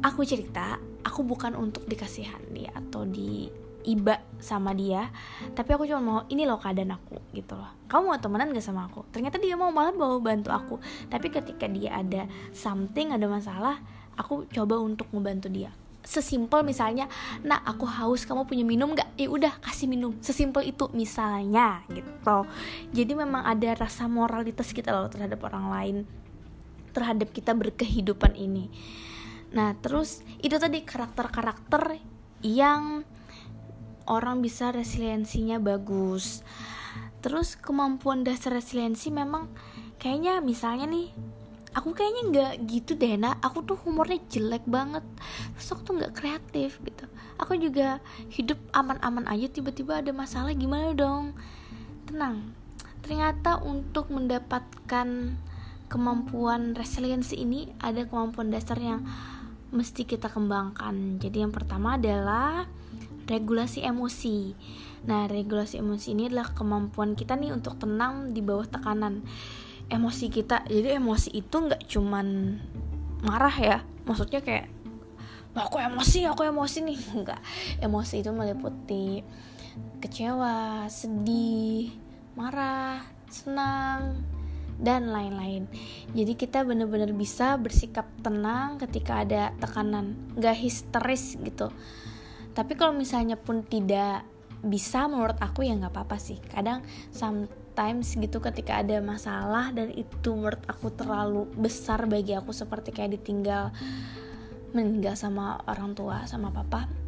[0.04, 0.76] aku cerita
[1.08, 3.48] aku bukan untuk dikasihan dia atau di
[3.88, 5.08] iba sama dia.
[5.56, 7.72] Tapi aku cuma mau ini loh keadaan aku gitu loh.
[7.88, 9.08] Kamu mau temenan gak sama aku?
[9.12, 10.76] Ternyata dia mau malah bawa bantu aku.
[11.08, 13.80] Tapi ketika dia ada something ada masalah
[14.18, 17.08] aku coba untuk membantu dia sesimpel misalnya
[17.42, 19.16] nah aku haus kamu punya minum nggak?
[19.16, 22.46] Ya udah kasih minum sesimpel itu misalnya gitu.
[22.92, 25.98] Jadi memang ada rasa moralitas kita loh terhadap orang lain
[26.94, 28.70] terhadap kita berkehidupan ini.
[29.52, 31.98] Nah terus itu tadi karakter-karakter
[32.46, 33.02] yang
[34.06, 36.46] orang bisa resiliensinya bagus.
[37.26, 39.50] Terus kemampuan dasar resiliensi memang
[39.98, 41.10] kayaknya misalnya nih
[41.74, 43.42] aku kayaknya nggak gitu deh nak.
[43.42, 45.04] Aku tuh humornya jelek banget.
[45.58, 47.06] Terus tuh nggak kreatif gitu.
[47.42, 48.00] Aku juga
[48.32, 51.34] hidup aman-aman aja tiba-tiba ada masalah gimana dong?
[52.06, 52.54] Tenang.
[53.04, 55.36] Ternyata untuk mendapatkan
[55.92, 59.04] kemampuan resiliensi ini ada kemampuan dasar yang
[59.74, 61.20] mesti kita kembangkan.
[61.20, 62.70] Jadi yang pertama adalah
[63.28, 64.54] regulasi emosi.
[65.10, 69.26] Nah regulasi emosi ini adalah kemampuan kita nih untuk tenang di bawah tekanan
[69.90, 70.68] emosi kita.
[70.68, 72.28] Jadi emosi itu nggak cuman
[73.24, 73.78] marah ya.
[74.04, 74.68] Maksudnya kayak
[75.56, 77.00] aku emosi aku emosi nih.
[77.24, 77.42] Nggak.
[77.84, 79.24] Emosi itu meliputi
[79.98, 81.90] kecewa sedih
[82.38, 84.22] marah senang
[84.82, 85.70] dan lain-lain.
[86.12, 90.18] Jadi kita benar-benar bisa bersikap tenang ketika ada tekanan.
[90.36, 91.70] Nggak histeris gitu.
[92.54, 94.26] Tapi kalau misalnya pun tidak
[94.64, 96.38] bisa menurut aku ya nggak apa-apa sih.
[96.40, 96.86] Kadang
[97.74, 103.20] times gitu ketika ada masalah dan itu menurut aku terlalu besar bagi aku seperti kayak
[103.20, 103.74] ditinggal
[104.74, 107.04] meninggal sama orang tua sama papa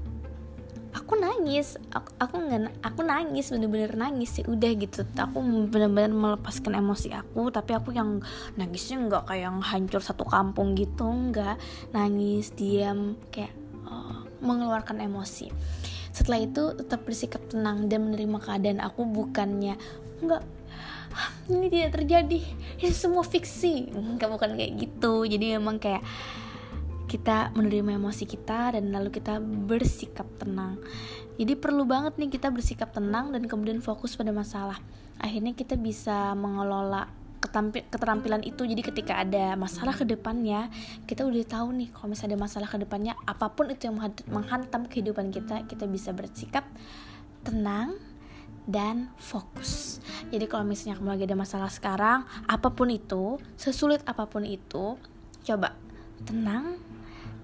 [0.95, 1.75] aku nangis.
[1.91, 5.03] Aku aku nggak aku nangis bener-bener nangis sih udah gitu.
[5.05, 5.37] Aku
[5.69, 8.23] bener-bener melepaskan emosi aku tapi aku yang
[8.55, 11.59] nangisnya nggak kayak yang hancur satu kampung gitu nggak.
[11.93, 13.53] Nangis diam kayak
[13.85, 15.51] oh, mengeluarkan emosi.
[16.09, 19.75] Setelah itu tetap bersikap tenang dan menerima keadaan aku bukannya
[20.23, 20.43] nggak
[21.51, 22.39] ini tidak terjadi.
[22.81, 23.91] Ini semua fiksi.
[23.91, 25.23] Nggak bukan kayak gitu.
[25.25, 26.03] Jadi memang kayak
[27.05, 30.81] kita menerima emosi kita dan lalu kita bersikap tenang.
[31.35, 34.79] Jadi perlu banget nih kita bersikap tenang dan kemudian fokus pada masalah.
[35.21, 37.07] Akhirnya kita bisa mengelola
[37.93, 38.65] keterampilan itu.
[38.65, 40.67] Jadi ketika ada masalah ke depannya
[41.05, 44.89] kita udah tahu nih kalau misalnya ada masalah ke depannya apa pun itu yang menghantam
[44.89, 46.65] kehidupan kita kita bisa bersikap
[47.45, 47.93] tenang
[48.65, 50.01] dan fokus.
[50.33, 54.97] Jadi kalau misalnya kamu lagi ada masalah sekarang, apa pun itu, sesulit apa pun itu,
[55.45, 55.77] coba
[56.25, 56.81] tenang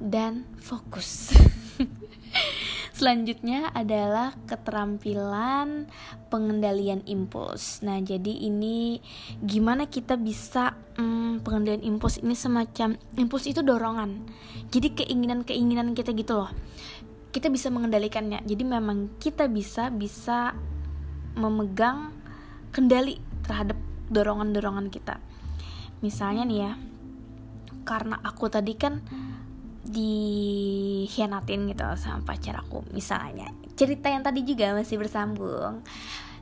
[0.02, 1.34] dan fokus.
[3.02, 5.90] Selanjutnya adalah keterampilan
[6.30, 7.82] pengendalian impuls.
[7.82, 9.02] Nah, jadi ini
[9.42, 14.22] gimana kita bisa hmm, pengendalian impuls ini semacam impuls itu dorongan.
[14.70, 16.54] Jadi keinginan-keinginan kita gitu loh.
[17.34, 18.46] Kita bisa mengendalikannya.
[18.46, 20.54] Jadi memang kita bisa bisa
[21.36, 22.12] memegang
[22.72, 23.78] kendali terhadap
[24.12, 25.20] dorongan-dorongan kita.
[26.02, 26.72] Misalnya nih ya,
[27.84, 29.02] karena aku tadi kan
[29.82, 33.50] dihianatin gitu sama pacar aku misalnya.
[33.74, 35.82] Cerita yang tadi juga masih bersambung.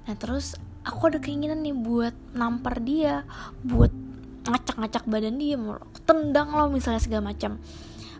[0.06, 3.24] Nah terus aku ada keinginan nih buat nampar dia
[3.64, 3.92] buat
[4.50, 5.56] ngacak-ngacak badan dia
[6.04, 7.62] tendang lo misalnya segala macam.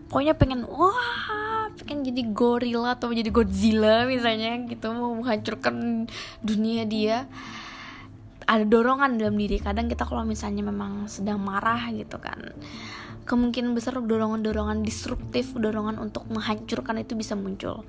[0.08, 1.49] Pokoknya pengen wah
[1.82, 6.06] pengen jadi gorila atau jadi Godzilla misalnya gitu mau menghancurkan
[6.44, 7.24] dunia dia
[8.44, 12.52] ada dorongan dalam diri kadang kita kalau misalnya memang sedang marah gitu kan
[13.30, 17.86] kemungkinan besar dorongan-dorongan destruktif, dorongan untuk menghancurkan itu bisa muncul.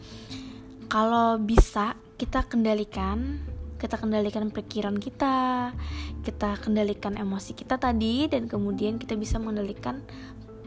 [0.85, 3.41] Kalau bisa kita kendalikan,
[3.81, 5.73] kita kendalikan pikiran kita,
[6.21, 10.05] kita kendalikan emosi kita tadi dan kemudian kita bisa mengendalikan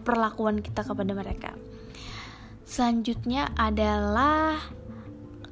[0.02, 1.54] perlakuan kita kepada mereka.
[2.64, 4.58] Selanjutnya adalah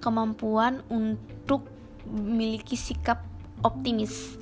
[0.02, 1.68] kemampuan untuk
[2.08, 3.22] memiliki sikap
[3.62, 4.36] optimis.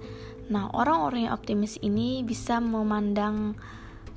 [0.51, 3.55] Nah, orang-orang yang optimis ini bisa memandang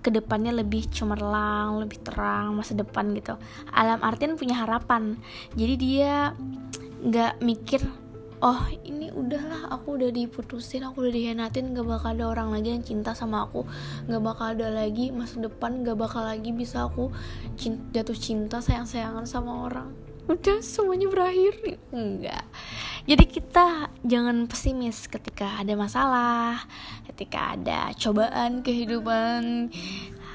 [0.04, 3.40] ke depannya lebih cemerlang, lebih terang masa depan gitu.
[3.72, 5.16] Alam artian punya harapan.
[5.56, 6.36] Jadi dia
[7.04, 7.84] nggak mikir
[8.44, 12.84] oh ini udahlah aku udah diputusin aku udah dihianatin gak bakal ada orang lagi yang
[12.84, 13.64] cinta sama aku.
[14.12, 17.08] Gak bakal ada lagi masa depan gak bakal lagi bisa aku
[17.56, 19.96] cinta, jatuh cinta sayang sayangan sama orang.
[20.28, 21.80] Udah semuanya berakhir.
[21.96, 22.44] Enggak
[23.04, 26.64] jadi kita jangan pesimis ketika ada masalah
[27.12, 29.76] ketika ada cobaan kehidupan.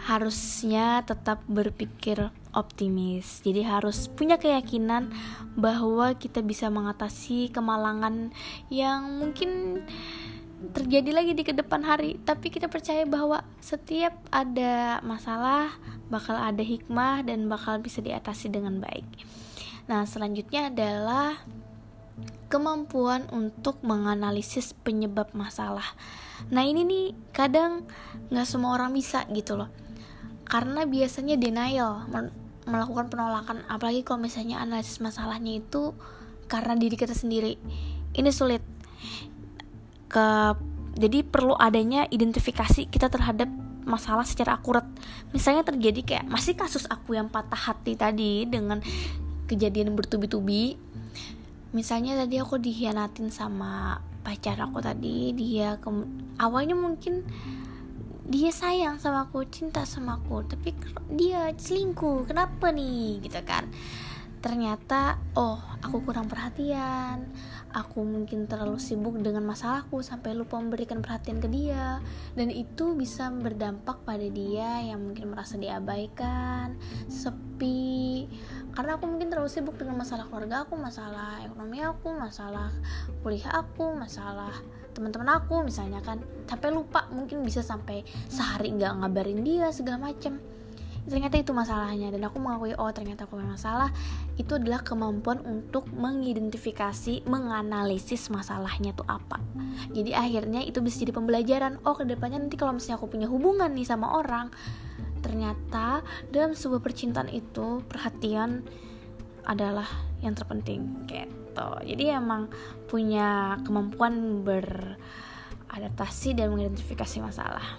[0.05, 5.15] Harusnya tetap berpikir optimis jadi harus punya keyakinan
[5.55, 8.35] bahwa kita bisa mengatasi kemalangan
[8.67, 9.83] yang mungkin
[10.75, 15.71] terjadi lagi di ke depan hari tapi kita percaya bahwa setiap ada masalah
[16.11, 19.07] bakal ada hikmah dan bakal bisa diatasi dengan baik
[19.89, 21.41] Nah, selanjutnya adalah
[22.53, 25.97] kemampuan untuk menganalisis penyebab masalah.
[26.53, 27.89] Nah, ini nih kadang
[28.29, 29.73] nggak semua orang bisa gitu loh.
[30.45, 32.05] Karena biasanya denial,
[32.69, 35.97] melakukan penolakan, apalagi kalau misalnya analisis masalahnya itu
[36.47, 37.57] karena diri kita sendiri.
[38.13, 38.63] Ini sulit.
[40.09, 40.57] Ke
[40.99, 43.49] jadi perlu adanya identifikasi kita terhadap
[43.89, 44.85] masalah secara akurat.
[45.33, 48.85] Misalnya terjadi kayak masih kasus aku yang patah hati tadi dengan
[49.49, 50.77] kejadian bertubi-tubi
[51.73, 55.89] misalnya tadi aku dihianatin sama pacar aku tadi dia ke,
[56.41, 57.25] awalnya mungkin
[58.29, 60.77] dia sayang sama aku cinta sama aku tapi
[61.09, 62.29] dia selingkuh?
[62.29, 63.25] Kenapa nih?
[63.25, 63.65] Gitu kan.
[64.45, 67.25] Ternyata oh aku kurang perhatian.
[67.73, 72.05] Aku mungkin terlalu sibuk dengan masalahku sampai lupa memberikan perhatian ke dia.
[72.37, 76.77] Dan itu bisa berdampak pada dia yang mungkin merasa diabaikan
[77.09, 78.29] sepi.
[78.77, 82.69] Karena aku mungkin terlalu sibuk dengan masalah keluarga aku masalah ekonomi aku masalah
[83.25, 84.53] kuliah aku masalah
[84.99, 86.19] teman-teman aku misalnya kan.
[86.51, 90.43] Sampai lupa mungkin bisa sampai sehari nggak ngabarin dia segala macem.
[91.09, 93.89] Ternyata itu masalahnya dan aku mengakui oh ternyata aku memang salah.
[94.37, 99.41] Itu adalah kemampuan untuk mengidentifikasi menganalisis masalahnya tuh apa.
[99.95, 101.81] Jadi akhirnya itu bisa jadi pembelajaran.
[101.89, 104.53] Oh ke depannya nanti kalau misalnya aku punya hubungan nih sama orang
[105.19, 108.63] ternyata dalam sebuah percintaan itu perhatian
[109.49, 109.89] adalah
[110.23, 111.48] yang terpenting gitu
[111.85, 112.49] jadi emang
[112.87, 117.79] punya kemampuan beradaptasi dan mengidentifikasi masalah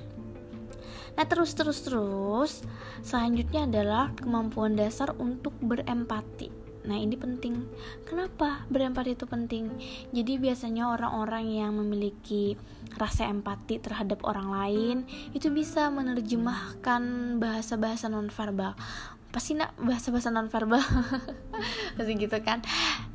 [1.19, 2.63] Nah, terus terus terus
[3.03, 6.47] selanjutnya adalah kemampuan dasar untuk berempati.
[6.87, 7.67] Nah, ini penting.
[8.07, 9.67] Kenapa berempati itu penting?
[10.15, 12.55] Jadi biasanya orang-orang yang memiliki
[12.95, 14.97] rasa empati terhadap orang lain
[15.35, 18.79] itu bisa menerjemahkan bahasa-bahasa nonverbal
[19.29, 20.81] pasti nak bahasa-bahasa nonverbal.
[21.95, 22.65] Pasti gitu kan.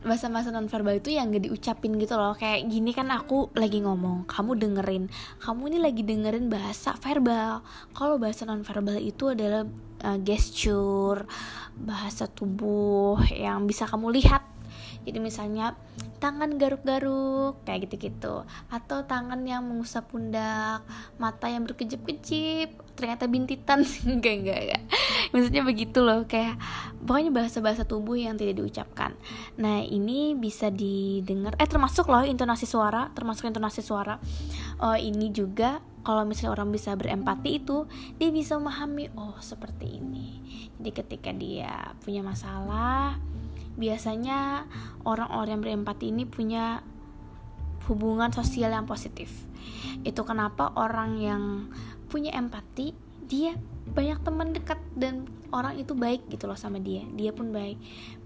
[0.07, 2.39] Bahasa-bahasa nonverbal itu yang gak diucapin gitu loh.
[2.39, 5.11] Kayak gini kan aku lagi ngomong kamu dengerin.
[5.43, 7.67] Kamu ini lagi dengerin bahasa verbal.
[7.97, 9.67] Kalau bahasa nonverbal itu adalah
[10.07, 11.27] uh, gesture
[11.75, 14.54] bahasa tubuh yang bisa kamu lihat
[15.05, 15.77] jadi misalnya
[16.19, 18.49] tangan garuk-garuk kayak gitu-gitu.
[18.73, 20.81] Atau tangan yang mengusap pundak
[21.21, 23.85] mata yang berkejip-kejip ternyata bintitan.
[24.09, 24.83] Enggak enggak enggak.
[25.35, 26.57] Maksudnya begitu loh kayak
[27.05, 29.13] pokoknya bahasa-bahasa tubuh yang tidak diucapkan.
[29.61, 34.17] Nah ini bisa didengar eh termasuk loh intonasi suara termasuk intonasi suara.
[34.81, 40.41] Oh ini juga kalau misalnya orang bisa berempati itu dia bisa memahami oh seperti ini.
[40.79, 43.19] Jadi ketika dia punya masalah
[43.75, 44.67] biasanya
[45.03, 46.83] orang-orang yang berempati ini punya
[47.91, 49.31] hubungan sosial yang positif.
[50.07, 51.43] Itu kenapa orang yang
[52.09, 57.05] punya empati dia banyak teman dekat dan orang itu baik gitu loh sama dia.
[57.13, 57.77] Dia pun baik.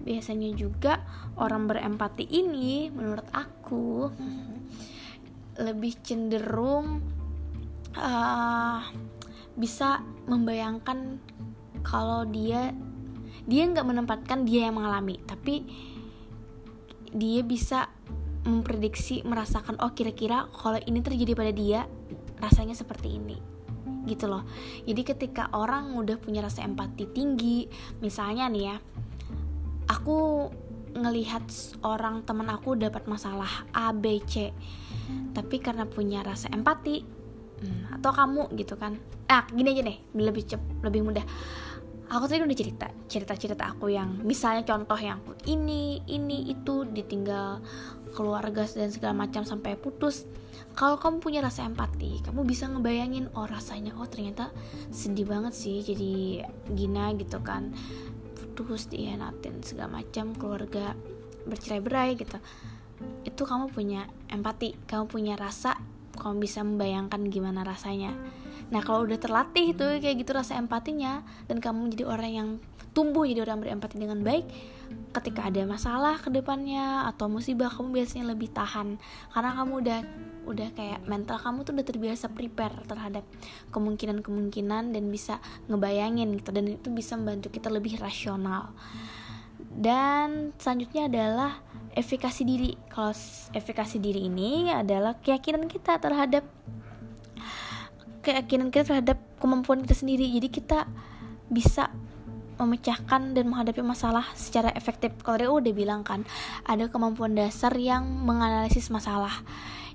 [0.02, 1.02] Biasanya juga
[1.38, 4.10] orang berempati ini menurut aku
[5.58, 7.02] lebih cenderung
[7.98, 8.80] uh,
[9.58, 11.18] bisa membayangkan
[11.82, 12.70] kalau dia
[13.48, 15.64] dia nggak menempatkan dia yang mengalami tapi
[17.08, 17.88] dia bisa
[18.44, 21.80] memprediksi merasakan oh kira-kira kalau ini terjadi pada dia
[22.38, 23.40] rasanya seperti ini
[24.08, 24.44] gitu loh.
[24.88, 27.68] Jadi ketika orang udah punya rasa empati tinggi
[28.00, 28.76] misalnya nih ya
[29.88, 30.48] aku
[30.96, 31.44] ngelihat
[31.84, 34.52] orang teman aku dapat masalah A B C
[35.36, 37.04] tapi karena punya rasa empati
[37.60, 38.96] hmm, atau kamu gitu kan.
[39.28, 41.24] Ah gini aja deh lebih cep lebih mudah
[42.08, 47.60] aku tadi udah cerita cerita cerita aku yang misalnya contoh yang ini ini itu ditinggal
[48.16, 50.24] keluarga dan segala macam sampai putus.
[50.74, 54.50] Kalau kamu punya rasa empati kamu bisa ngebayangin oh rasanya oh ternyata
[54.90, 56.42] sedih banget sih jadi
[56.72, 57.76] gina gitu kan.
[58.56, 60.96] Putus dihianatin segala macam keluarga
[61.46, 62.40] bercerai berai gitu.
[63.22, 65.78] Itu kamu punya empati kamu punya rasa
[66.18, 68.10] kamu bisa membayangkan gimana rasanya
[68.68, 72.48] Nah kalau udah terlatih tuh kayak gitu rasa empatinya dan kamu jadi orang yang
[72.92, 74.48] tumbuh jadi orang berempati dengan baik,
[75.14, 78.98] ketika ada masalah ke depannya atau musibah kamu biasanya lebih tahan
[79.30, 80.00] karena kamu udah
[80.48, 83.22] udah kayak mental kamu tuh udah terbiasa prepare terhadap
[83.70, 88.72] kemungkinan-kemungkinan dan bisa ngebayangin gitu dan itu bisa membantu kita lebih rasional.
[89.78, 91.62] Dan selanjutnya adalah
[91.94, 92.74] efikasi diri.
[92.90, 93.14] Kalau
[93.54, 96.42] efikasi diri ini adalah keyakinan kita terhadap
[98.28, 100.28] keyakinan kita terhadap kemampuan kita sendiri.
[100.28, 100.84] Jadi kita
[101.48, 101.88] bisa
[102.60, 105.16] memecahkan dan menghadapi masalah secara efektif.
[105.24, 106.28] Kalau dia udah bilang kan
[106.68, 109.32] ada kemampuan dasar yang menganalisis masalah.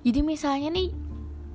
[0.02, 0.90] Jadi misalnya nih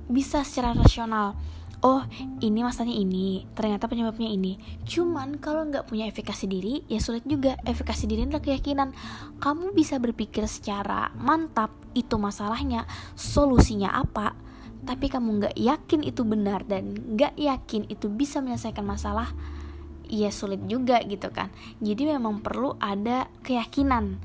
[0.09, 1.37] bisa secara rasional
[1.79, 2.01] oh
[2.43, 4.55] ini masalahnya ini ternyata penyebabnya ini.
[4.87, 7.59] Cuman kalau nggak punya efikasi diri ya sulit juga.
[7.67, 8.95] Efikasi diri adalah keyakinan.
[9.41, 12.85] Kamu bisa berpikir secara mantap itu masalahnya
[13.17, 14.48] solusinya apa
[14.87, 19.31] tapi kamu nggak yakin itu benar dan nggak yakin itu bisa menyelesaikan masalah
[20.09, 21.53] ya sulit juga gitu kan.
[21.79, 24.17] Jadi memang perlu ada keyakinan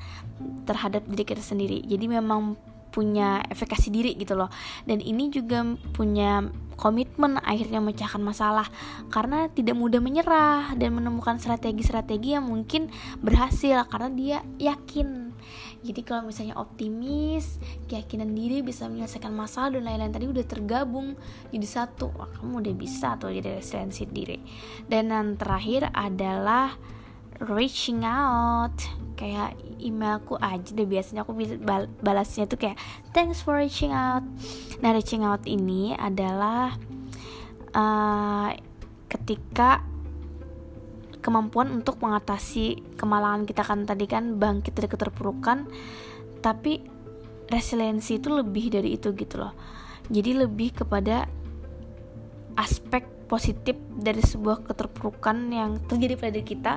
[0.64, 1.84] terhadap diri kita sendiri.
[1.84, 2.56] Jadi memang
[2.94, 4.48] punya efikasi diri gitu loh.
[4.88, 6.46] Dan ini juga punya
[6.78, 8.70] komitmen akhirnya memecahkan masalah.
[9.12, 12.88] Karena tidak mudah menyerah dan menemukan strategi-strategi yang mungkin
[13.20, 15.33] berhasil karena dia yakin
[15.84, 17.60] jadi kalau misalnya optimis
[17.92, 21.12] keyakinan diri bisa menyelesaikan masalah dan lain-lain tadi udah tergabung
[21.52, 22.08] jadi satu.
[22.16, 24.40] Wah kamu udah bisa tuh jadi resiliensi diri.
[24.88, 26.72] Dan yang terakhir adalah
[27.44, 28.72] reaching out.
[29.14, 32.80] Kayak emailku aja deh biasanya aku bal balasnya tuh kayak
[33.12, 34.24] thanks for reaching out.
[34.80, 36.72] Nah reaching out ini adalah
[37.76, 38.48] uh,
[39.12, 39.84] ketika
[41.24, 45.64] kemampuan untuk mengatasi kemalangan kita kan tadi kan bangkit dari keterpurukan.
[46.44, 46.84] Tapi
[47.48, 49.56] resiliensi itu lebih dari itu gitu loh.
[50.12, 51.24] Jadi lebih kepada
[52.60, 56.72] aspek positif dari sebuah keterpurukan yang terjadi pada diri kita.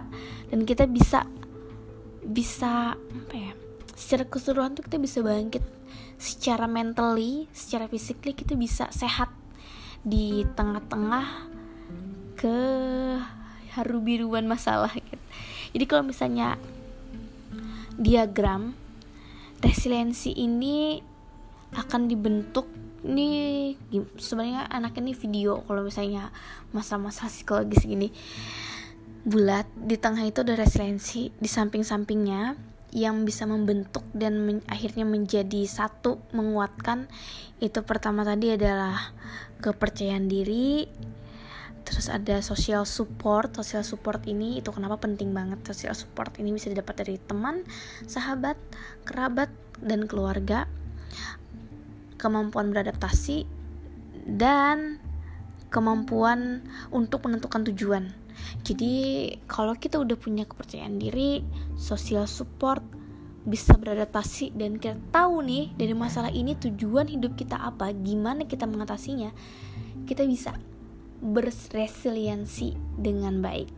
[0.47, 1.27] Dan kita bisa
[2.23, 3.51] bisa apa ya
[3.95, 5.63] secara keseluruhan tuh kita bisa bangkit.
[6.15, 9.27] Secara mentally secara physically kita bisa sehat
[10.07, 11.27] di tengah-tengah
[12.39, 12.57] ke
[13.77, 15.25] haru biruan masalah gitu.
[15.77, 16.57] Jadi kalau misalnya
[17.97, 18.73] diagram
[19.61, 21.01] resiliensi ini
[21.73, 22.69] akan dibentuk
[23.05, 23.77] nih
[24.17, 26.33] sebenarnya anak ini video kalau misalnya
[26.73, 28.09] masa-masa psikologis gini
[29.27, 32.55] bulat di tengah itu ada resiliensi di samping-sampingnya
[32.95, 37.11] yang bisa membentuk dan men akhirnya menjadi satu menguatkan
[37.59, 39.11] itu pertama tadi adalah
[39.59, 40.87] kepercayaan diri
[41.87, 43.55] terus ada social support.
[43.55, 45.63] Social support ini itu kenapa penting banget?
[45.63, 47.63] Social support ini bisa didapat dari teman
[48.03, 48.59] sahabat
[49.07, 49.47] kerabat
[49.79, 50.67] dan keluarga.
[52.19, 53.47] Kemampuan beradaptasi
[54.27, 54.99] dan
[55.71, 58.11] kemampuan untuk menentukan tujuan.
[58.67, 58.93] Jadi
[59.47, 61.41] kalau kita udah punya kepercayaan diri
[61.79, 62.83] social support
[63.47, 68.67] bisa beradaptasi dan kita tahu nih dari masalah ini tujuan hidup kita apa gimana kita
[68.67, 69.31] mengatasinya
[70.03, 70.51] kita bisa
[71.21, 73.73] berresiliensi dengan baik.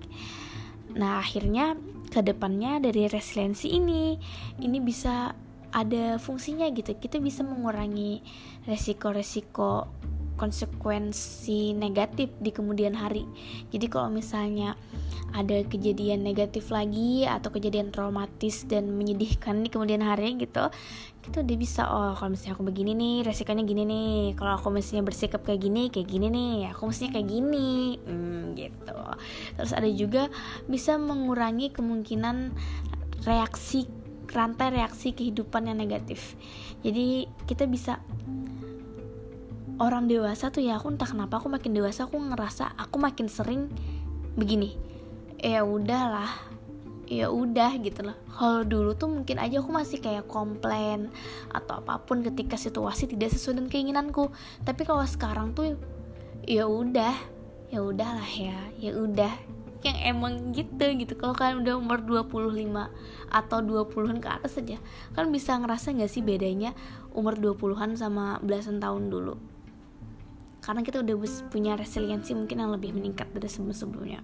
[0.95, 1.77] Nah, akhirnya
[2.09, 4.17] ke depannya dari resiliensi ini,
[4.59, 5.31] ini bisa
[5.69, 6.97] ada fungsinya gitu.
[6.97, 8.25] Kita bisa mengurangi
[8.65, 9.85] resiko-resiko
[10.39, 13.27] konsekuensi negatif di kemudian hari.
[13.69, 14.79] Jadi kalau misalnya
[15.33, 20.69] ada kejadian negatif lagi atau kejadian traumatis dan menyedihkan di kemudian hari gitu,
[21.19, 24.17] kita udah bisa oh kalau misalnya aku begini nih resikonya gini nih.
[24.33, 26.53] Kalau aku misalnya bersikap kayak gini kayak gini nih.
[26.73, 27.99] Aku mestinya kayak gini.
[28.01, 28.99] Hmm, gitu.
[29.59, 30.23] Terus ada juga
[30.65, 32.55] bisa mengurangi kemungkinan
[33.27, 33.85] reaksi
[34.29, 36.37] rantai reaksi kehidupan yang negatif.
[36.85, 37.97] Jadi kita bisa
[39.79, 43.71] orang dewasa tuh ya aku entah kenapa aku makin dewasa aku ngerasa aku makin sering
[44.35, 44.75] begini
[45.39, 46.29] ya udahlah.
[47.09, 48.13] Ya udah gitu loh.
[48.37, 51.09] Kalau dulu tuh mungkin aja aku masih kayak komplain
[51.49, 54.29] atau apa pun ketika situasi tidak sesuai dengan keinginanku.
[54.61, 55.73] Tapi kalau sekarang tuh
[56.45, 57.17] ya udah.
[57.73, 58.61] Ya udahlah ya.
[58.77, 59.33] Ya udah.
[59.81, 61.17] Yang emang gitu gitu.
[61.17, 62.29] Kalau kalian udah umur 25
[63.33, 64.77] atau 20-an ke atas saja
[65.13, 66.73] kan bisa ngerasa gak sih bedanya
[67.13, 69.33] umur 20-an sama belasan tahun dulu?
[70.61, 71.15] Karena kita udah
[71.49, 74.21] punya resiliensi mungkin yang lebih meningkat dari sebelum-sebelumnya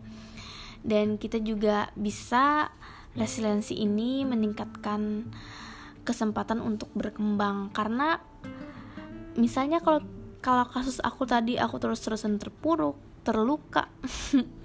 [0.86, 2.70] dan kita juga bisa
[3.18, 5.26] resiliensi ini meningkatkan
[6.06, 7.74] kesempatan untuk berkembang.
[7.74, 8.22] Karena
[9.34, 10.06] misalnya kalau
[10.46, 13.89] kalau kasus aku tadi aku terus-terusan terpuruk terluka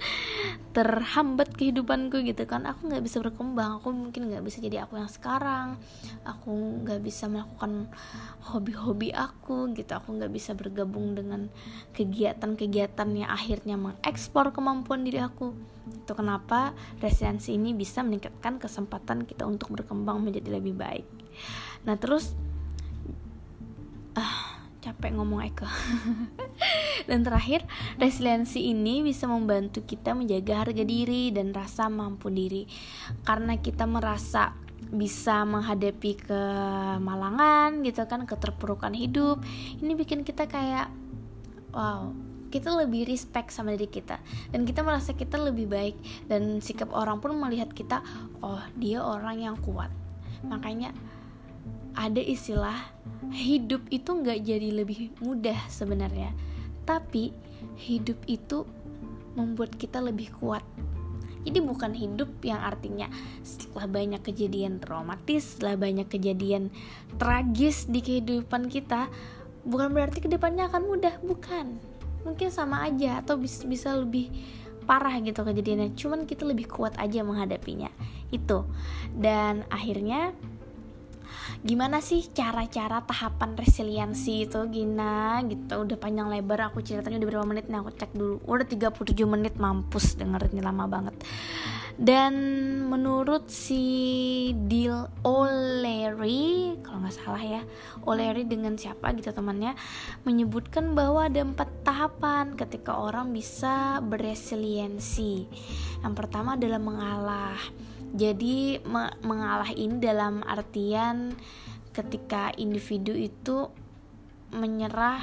[0.77, 2.69] terhambat kehidupanku gitu kan.
[2.69, 5.81] Aku nggak bisa berkembang aku mungkin nggak bisa jadi aku yang sekarang.
[6.23, 7.89] Aku nggak bisa melakukan
[8.53, 9.91] hobi-hobi aku gitu.
[9.97, 11.49] Aku nggak bisa bergabung dengan
[11.97, 15.57] kegiatan-kegiatan yang akhirnya mengekspor kemampuan diri aku.
[15.91, 21.09] Itu kenapa resiliensi ini bisa meningkatkan kesempatan kita untuk berkembang menjadi lebih baik.
[21.89, 22.37] Nah terus
[24.15, 25.69] ah capek ngomong Eko.
[27.09, 27.65] Dan terakhir
[28.01, 32.65] resiliensi ini bisa membantu kita menjaga harga diri dan rasa mampu diri.
[33.25, 34.57] Karena kita merasa
[34.91, 39.39] bisa menghadapi kemalangan gitu kan keterpurukan hidup
[39.79, 40.89] ini bikin kita kayak
[41.71, 42.11] wow
[42.51, 44.19] kita lebih respect sama diri kita.
[44.51, 45.95] Dan kita merasa kita lebih baik
[46.27, 48.03] dan sikap orang pun melihat kita
[48.43, 49.89] oh dia orang yang kuat.
[50.43, 50.91] Makanya
[51.95, 52.77] ada istilah
[53.33, 56.35] hidup itu nggak jadi lebih mudah sebenarnya
[56.85, 57.35] tapi
[57.77, 58.67] hidup itu
[59.39, 60.65] membuat kita lebih kuat
[61.41, 63.09] jadi bukan hidup yang artinya
[63.41, 66.69] setelah banyak kejadian traumatis, setelah banyak kejadian
[67.17, 69.09] tragis di kehidupan kita,
[69.65, 71.81] bukan berarti ke depannya akan mudah, bukan.
[72.29, 74.29] Mungkin sama aja atau bisa, bisa lebih
[74.85, 75.97] parah gitu kejadiannya.
[75.97, 77.89] Cuman kita lebih kuat aja menghadapinya.
[78.29, 78.69] Itu.
[79.17, 80.37] Dan akhirnya
[81.61, 85.43] gimana sih cara-cara tahapan resiliensi itu Gina?
[85.45, 87.67] Gitu udah panjang lebar aku ceritanya udah berapa menit?
[87.69, 88.41] Nih aku cek dulu.
[88.47, 91.15] Udah 37 menit mampus dengerinnya lama banget.
[92.01, 92.33] Dan
[92.89, 93.85] menurut si
[94.57, 97.63] Dil O'Leary kalau nggak salah ya
[98.09, 99.77] O'Leary dengan siapa gitu temannya
[100.25, 105.45] menyebutkan bahwa ada empat tahapan ketika orang bisa beresiliensi.
[106.01, 107.61] Yang pertama adalah mengalah
[108.11, 111.39] jadi me mengalah ini dalam artian
[111.95, 113.71] ketika individu itu
[114.51, 115.23] menyerah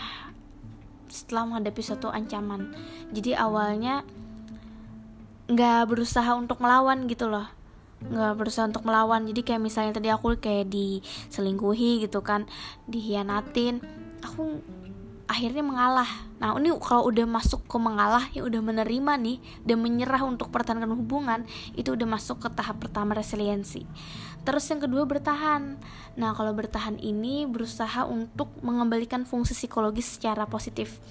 [1.07, 2.71] setelah menghadapi suatu ancaman.
[3.11, 4.03] Jadi awalnya
[5.47, 7.47] nggak berusaha untuk melawan gitu loh.
[8.03, 9.27] Nggak berusaha untuk melawan.
[9.27, 12.47] Jadi kayak misalnya tadi aku kayak diselingkuhi gitu kan
[12.87, 13.83] dihianatin.
[14.23, 14.63] Aku
[15.27, 16.07] akhirnya mengalah.
[16.39, 20.95] Nah, ini kalau udah masuk ke mengalah, ya udah menerima nih dan menyerah untuk pertahankan
[20.95, 21.43] hubungan,
[21.75, 23.83] itu udah masuk ke tahap pertama resiliensi.
[24.47, 25.75] Terus yang kedua bertahan.
[26.15, 31.03] Nah, kalau bertahan ini berusaha untuk mengembalikan fungsi psikologis secara positif.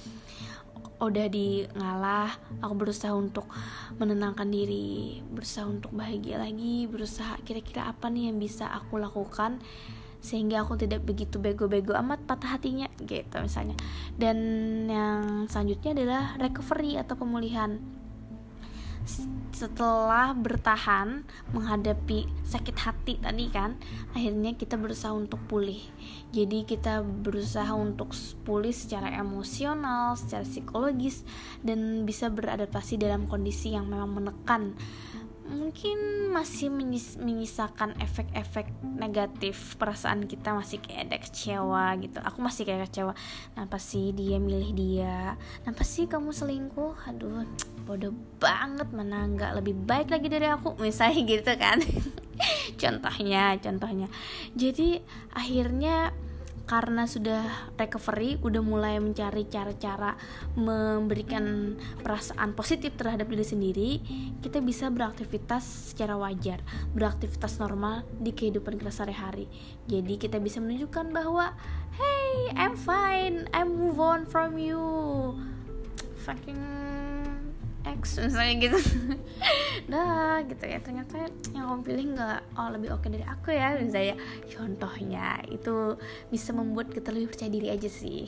[0.97, 2.33] Udah di ngalah,
[2.65, 3.45] aku berusaha untuk
[4.01, 9.61] menenangkan diri, berusaha untuk bahagia lagi, berusaha kira-kira apa nih yang bisa aku lakukan
[10.21, 13.79] sehingga aku tidak begitu bego-bego amat patah hatinya gitu misalnya.
[14.17, 14.39] Dan
[14.89, 17.79] yang selanjutnya adalah recovery atau pemulihan.
[19.55, 21.23] Setelah bertahan
[21.55, 23.79] menghadapi sakit hati tadi kan
[24.19, 25.79] akhirnya kita berusaha untuk pulih.
[26.35, 28.11] Jadi kita berusaha untuk
[28.43, 31.23] pulih secara emosional secara psikologis
[31.63, 34.75] dan bisa beradaptasi dalam kondisi yang memang menekan
[35.47, 42.19] mungkin masih menyis menyisakan efek-efek negatif perasaan kita masih kayak ada kecewa gitu.
[42.21, 43.13] Aku masih kayak kecewa
[43.55, 45.39] kenapa sih dia milih dia?
[45.63, 46.95] Kenapa sih kamu selingkuh?
[47.09, 47.47] Aduh
[47.87, 48.11] bodoh
[48.43, 51.79] banget mana nggak lebih baik lagi dari aku misalnya gitu kan.
[52.83, 54.13] Contohnya contohnya.
[54.53, 55.01] Jadi
[55.33, 56.13] akhirnya
[56.67, 60.19] karena sudah recovery udah mulai mencari cara-cara
[60.59, 63.91] memberikan perasaan positif terhadap diri sendiri
[64.43, 66.61] kita bisa beraktivitas secara wajar
[66.93, 69.47] beraktivitas normal di kehidupan kita sehari-hari.
[69.87, 71.55] Jadi kita bisa menunjukkan bahwa
[71.97, 74.83] hey I'm fine I move on from you.
[76.27, 76.59] Fucking
[77.87, 78.79] X misalnya gitu.
[79.93, 80.83] Dah gitu ya.
[80.83, 84.17] Ternyata yang kamu pilih nggak oh lebih oke dari aku ya misalnya.
[84.51, 85.95] Contohnya itu
[86.29, 88.27] bisa membuat kita lebih percaya diri aja sih.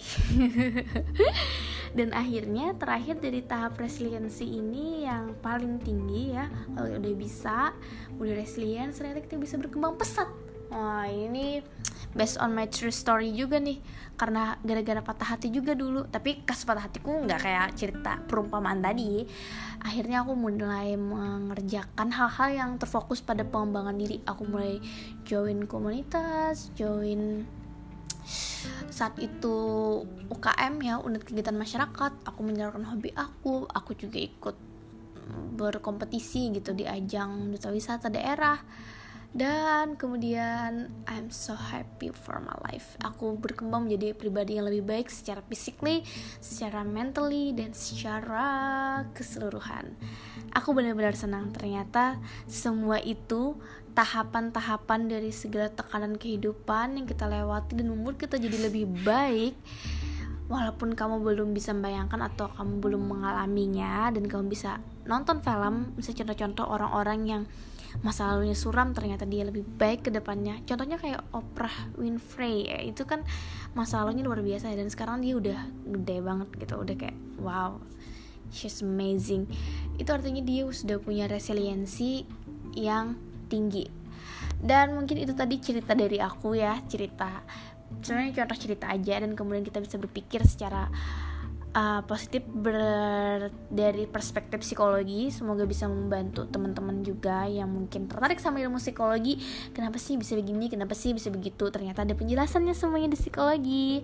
[1.96, 6.46] Dan akhirnya terakhir dari tahap resiliensi ini yang paling tinggi ya
[6.76, 7.72] kalau udah bisa
[8.20, 10.28] udah resilient ternyata bisa berkembang pesat.
[10.68, 11.64] Wah ini
[12.14, 13.80] based on my true story juga nih.
[14.18, 16.06] Karena gara-gara patah hati juga dulu.
[16.10, 19.22] Tapi kas patah hatiku nggak kayak cerita perumpamaan tadi.
[19.82, 24.18] Akhirnya aku mulai mengerjakan hal-hal yang terfokus pada pengembangan diri.
[24.26, 24.82] Aku mulai
[25.22, 27.46] join komunitas join
[28.90, 29.56] saat itu
[30.28, 32.12] UKM ya unit kegiatan masyarakat.
[32.26, 33.64] Aku menyalurkan hobi aku.
[33.70, 34.56] Aku juga ikut
[35.28, 38.56] berkompetisi gitu di ajang duta wisata daerah
[39.38, 42.98] dan kemudian I'm so happy for my life.
[43.06, 46.02] Aku berkembang menjadi pribadi yang lebih baik secara physically
[46.42, 48.50] secara mentally dan secara
[49.14, 49.94] keseluruhan.
[50.58, 51.54] Aku benar-benar senang.
[51.54, 52.18] Ternyata
[52.50, 53.54] semua itu
[53.94, 59.54] tahapan-tahapan dari segala tekanan kehidupan yang kita lewati dan membuat kita jadi lebih baik
[60.48, 66.16] walaupun kamu belum bisa membayangkan atau kamu belum mengalaminya dan kamu bisa nonton film bisa
[66.16, 67.42] contoh-contoh orang-orang yang
[68.04, 70.60] masa lalunya suram ternyata dia lebih baik ke depannya.
[70.68, 73.24] Contohnya kayak Oprah Winfrey ya itu kan
[73.72, 77.80] masa lalunya luar biasa dan sekarang dia udah gede banget gitu udah kayak wow
[78.52, 79.48] she's amazing.
[79.96, 82.24] Itu artinya dia sudah punya resiliensi
[82.76, 83.16] yang
[83.48, 83.88] tinggi.
[84.58, 87.46] Dan mungkin itu tadi cerita dari aku ya cerita
[88.02, 90.88] sebenarnya contoh cerita aja dan kemudian kita bisa berpikir secara
[91.74, 95.28] uh, positif ber dari perspektif psikologi.
[95.34, 99.40] Semoga bisa membantu teman-teman juga yang mungkin tertarik sama ilmu psikologi.
[99.74, 100.70] Kenapa sih bisa begini?
[100.70, 101.68] Kenapa sih bisa begitu?
[101.68, 104.02] Ternyata ada penjelasannya semuanya di psikologi.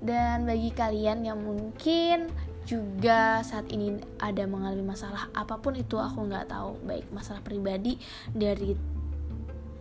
[0.00, 2.30] Dan bagi kalian yang mungkin
[2.64, 7.98] juga saat ini ada mengalami masalah apa pun itu aku nggak tahu baik masalah pribadi
[8.30, 8.76] dari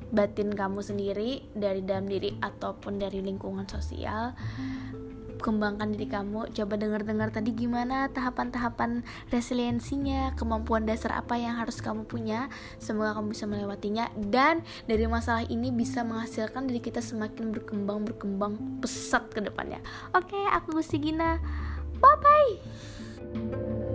[0.09, 4.33] batin kamu sendiri dari dalam diri ataupun dari lingkungan sosial.
[5.39, 6.51] Kembangkan diri kamu.
[6.51, 12.51] Coba dengar-dengar tadi gimana tahapan-tahapan resiliensinya kemampuan dasar apa yang harus kamu punya.
[12.75, 14.11] Semoga kamu bisa melewatinya.
[14.19, 19.79] Dan dari masalah ini bisa menghasilkan diri kita semakin berkembang berkembang pesat ke depannya.
[20.11, 21.39] Oke aku Gusti Gina
[21.99, 23.88] bye bye